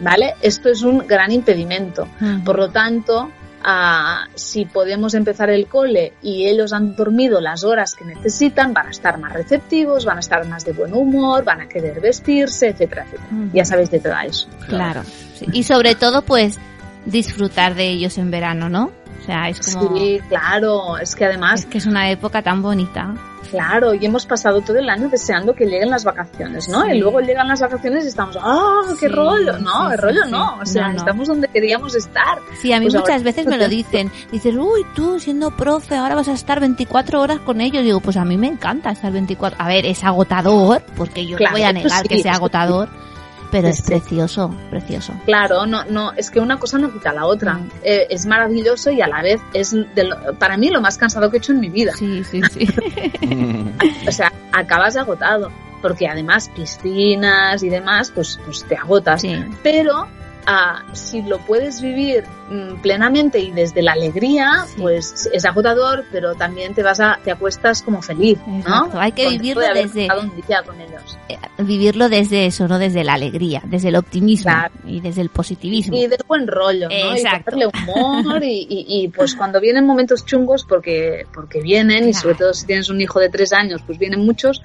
[0.00, 0.34] ¿vale?
[0.42, 2.06] Esto es un gran impedimento.
[2.44, 3.30] Por lo tanto,
[3.62, 8.88] ah, si podemos empezar el cole y ellos han dormido las horas que necesitan, van
[8.88, 12.68] a estar más receptivos, van a estar más de buen humor, van a querer vestirse,
[12.68, 13.28] etcétera, etcétera.
[13.52, 14.48] Ya sabéis de todo eso.
[14.68, 15.02] Claro.
[15.34, 15.46] sí.
[15.52, 16.58] Y sobre todo, pues,
[17.06, 18.90] disfrutar de ellos en verano, ¿no?
[19.20, 19.96] O sea, es como...
[19.96, 23.14] Sí, claro, es que además Es que es una época tan bonita.
[23.50, 26.82] Claro, y hemos pasado todo el año deseando que lleguen las vacaciones, ¿no?
[26.82, 26.92] Sí.
[26.92, 29.58] Y luego llegan las vacaciones y estamos, ¡ah, qué Sí, rollo!
[29.58, 30.98] No, sí, el rollo no, o sea, No, no.
[30.98, 32.38] estamos donde queríamos estar.
[32.60, 34.10] Sí, a mí Pues muchas ahora- veces me lo dicen.
[34.32, 37.84] Dices, uy, tú siendo profe, ahora vas a estar 24 horas con ellos.
[37.84, 39.56] Digo, pues a mí me encanta estar 24.
[39.60, 42.88] A ver, es agotador, porque yo Claro, no voy a negar que sea agotador,
[43.54, 43.82] pero es Sí.
[43.84, 45.12] precioso, precioso.
[45.26, 47.54] Claro, no, no, es que una cosa no quita la otra.
[47.54, 47.70] Mm.
[47.84, 51.30] Eh, es maravilloso y a la vez es de lo- para mí lo más cansado
[51.30, 51.92] que he hecho en mi vida.
[51.96, 52.66] Sí, sí, sí.
[54.08, 55.50] O sea, acabas agotado,
[55.82, 59.20] porque además piscinas y demás, pues, pues te agotas.
[59.22, 59.36] sí.
[59.62, 60.06] pero
[60.46, 64.74] ah, si lo puedes vivir mm, plenamente y desde la alegría, Sí.
[64.80, 69.00] pues es agotador, pero también te vas a, te acuestas como feliz, Exacto, ¿no?
[69.00, 71.18] hay que vivirlo desde- con ellos.
[71.28, 74.74] Eh, Vivirlo desde eso, no desde la alegría, desde el optimismo Claro.
[74.86, 75.96] y desde el positivismo.
[75.96, 77.14] Y de buen rollo, ¿no?
[77.14, 77.56] Exacto.
[77.56, 82.34] Y humor y, y- y, pues cuando vienen momentos chungos, porque, porque vienen, y sobre
[82.34, 84.60] todo si tienes un hijo de tres años, pues vienen muchos,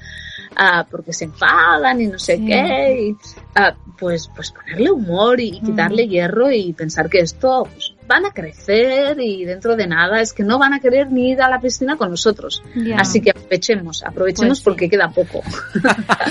[0.55, 2.45] ah, porque se enfadan y no sé Sí.
[2.45, 3.15] qué, y,
[3.56, 6.10] ah, pues, pues ponerle humor y, y quitarle Mm.
[6.10, 10.43] hierro y pensar que esto pues, van a crecer y dentro de nada es que
[10.43, 12.64] no van a querer ni ir a la piscina con nosotros.
[12.97, 14.64] Así que aprovechemos, aprovechemos Pues sí.
[14.64, 15.43] porque queda poco.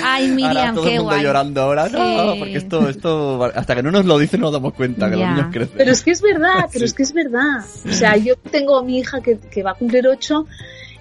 [0.02, 1.22] Ay, ahora Miriam, todo qué el mundo guay.
[1.24, 2.38] llorando ahora, no, Sí.
[2.40, 5.28] porque esto, esto, hasta que no nos lo dicen no nos damos cuenta que los
[5.28, 5.74] niños crecen.
[5.76, 6.84] Pero es que es verdad, pero Sí.
[6.86, 7.64] es que es verdad.
[7.88, 10.46] O sea, yo tengo a mi hija que, que va a cumplir ocho,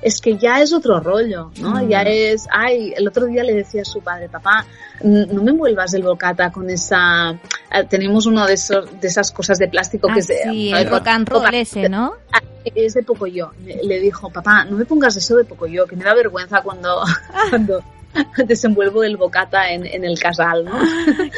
[0.01, 1.83] es que ya es otro rollo, ¿no?
[1.83, 1.89] Mm.
[1.89, 4.65] Ya es, ay, el otro día le decía a su padre, papá,
[5.03, 9.57] no me envuelvas el bocata con esa, eh, tenemos uno de esos, de esas cosas
[9.57, 12.13] de plástico Ah, que es de, sí, el rock and roll ese, ¿no?
[12.75, 13.53] Es de Pocoyo.
[13.65, 17.01] Le, le dijo, papá, no me pongas eso de Pocoyo, que me da vergüenza cuando,
[17.49, 17.81] cuando
[18.45, 20.79] desenvuelvo el bocata en, en el casal, ¿no?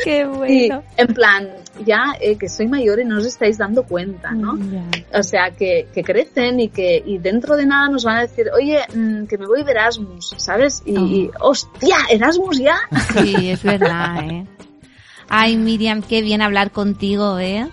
[0.04, 1.50] Qué Y en plan,
[1.86, 4.58] ya eh, que soy mayor y no os estáis dando cuenta, ¿no?
[4.58, 4.84] Ya.
[5.18, 8.48] O sea, que, que crecen y que y dentro de nada nos van a decir,
[8.56, 10.82] oye, mm, que me voy de Erasmus, ¿sabes?
[10.86, 12.78] Y, y, hostia, Erasmus ya.
[13.14, 14.46] Sí, es verdad, ¿eh?
[15.30, 17.68] Ay, Miriam, qué bien hablar contigo, ¿eh?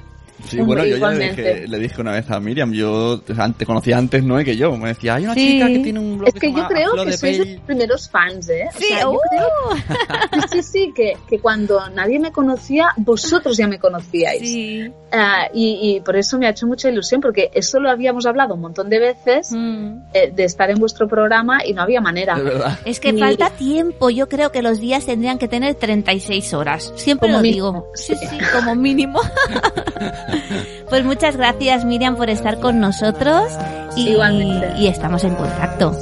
[0.49, 3.99] Sí, bueno, yo ya le dije, le dije una vez a Miriam, yo te conocía
[3.99, 4.37] antes, ¿no?
[4.39, 5.47] Que yo, me decía, hay una Sí.
[5.55, 8.11] chica que tiene un blog Es que yo llama creo que de sois los primeros
[8.11, 8.67] fans, ¿eh?
[8.75, 9.19] O Sí, sea, yo uh.
[9.31, 14.41] creo sí, sí, sí, que, que cuando nadie me conocía, vosotros ya me conocíais.
[14.41, 14.91] Sí.
[15.13, 18.55] Ah, y, y por eso me ha hecho mucha ilusión, porque eso lo habíamos hablado
[18.55, 20.01] un montón de veces, Mm.
[20.13, 22.37] eh, de estar en vuestro programa y no había manera.
[22.85, 24.11] Es que Y- falta tiempo.
[24.11, 26.93] Yo creo que los días tendrían que tener 36 horas.
[26.97, 27.87] Siempre Como lo mínimo, digo.
[27.95, 29.21] Sí, sí, como mínimo.
[30.89, 33.53] pues muchas gracias, Miriam, por estar con nosotros.
[33.97, 34.75] Y, Igualmente.
[34.79, 35.97] y estamos en contacto.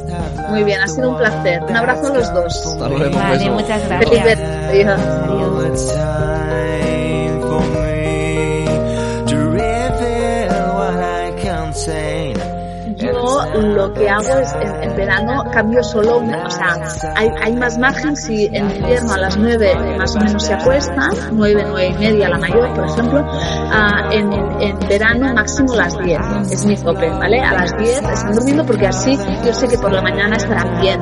[0.48, 1.62] Muy bien, ha sido un placer.
[1.62, 2.66] Un abrazo a los dos.
[2.66, 4.38] Hasta luego, un Vale, muchas gracias.
[4.68, 5.00] Adiós.
[5.00, 6.83] Adiós.
[13.62, 16.76] lo que hago es en, en verano cambio solo, una, o sea,
[17.16, 21.10] hay, hay, más margen si en invierno a las 9 más o menos se acuesta,
[21.32, 26.20] 9, 9 y media la mayor, por ejemplo, uh, en, en, verano máximo las 10,
[26.50, 27.40] es mi tope, ¿vale?
[27.40, 31.00] A las 10 están durmiendo porque así yo sé que por la mañana estarán bien.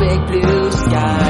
[0.00, 0.59] big blue
[0.90, 1.29] Yeah.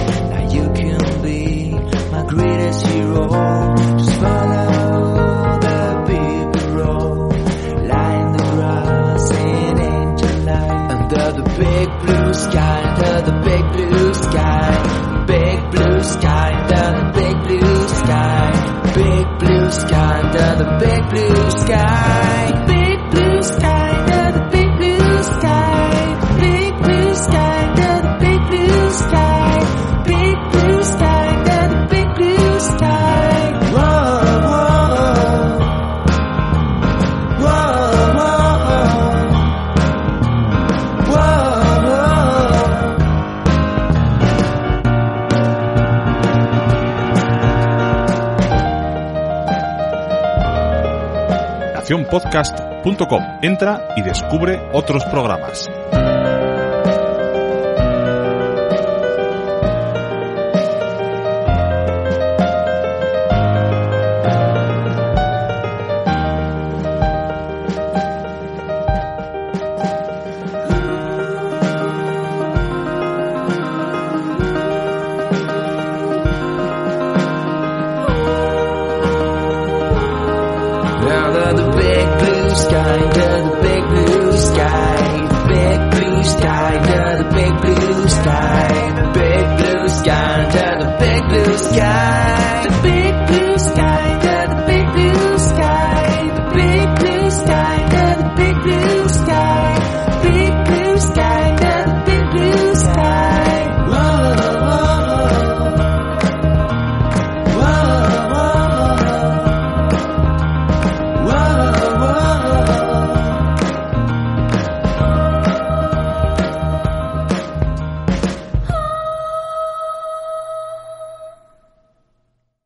[52.11, 53.39] podcast.com.
[53.41, 55.67] Entra y descubre otros programas.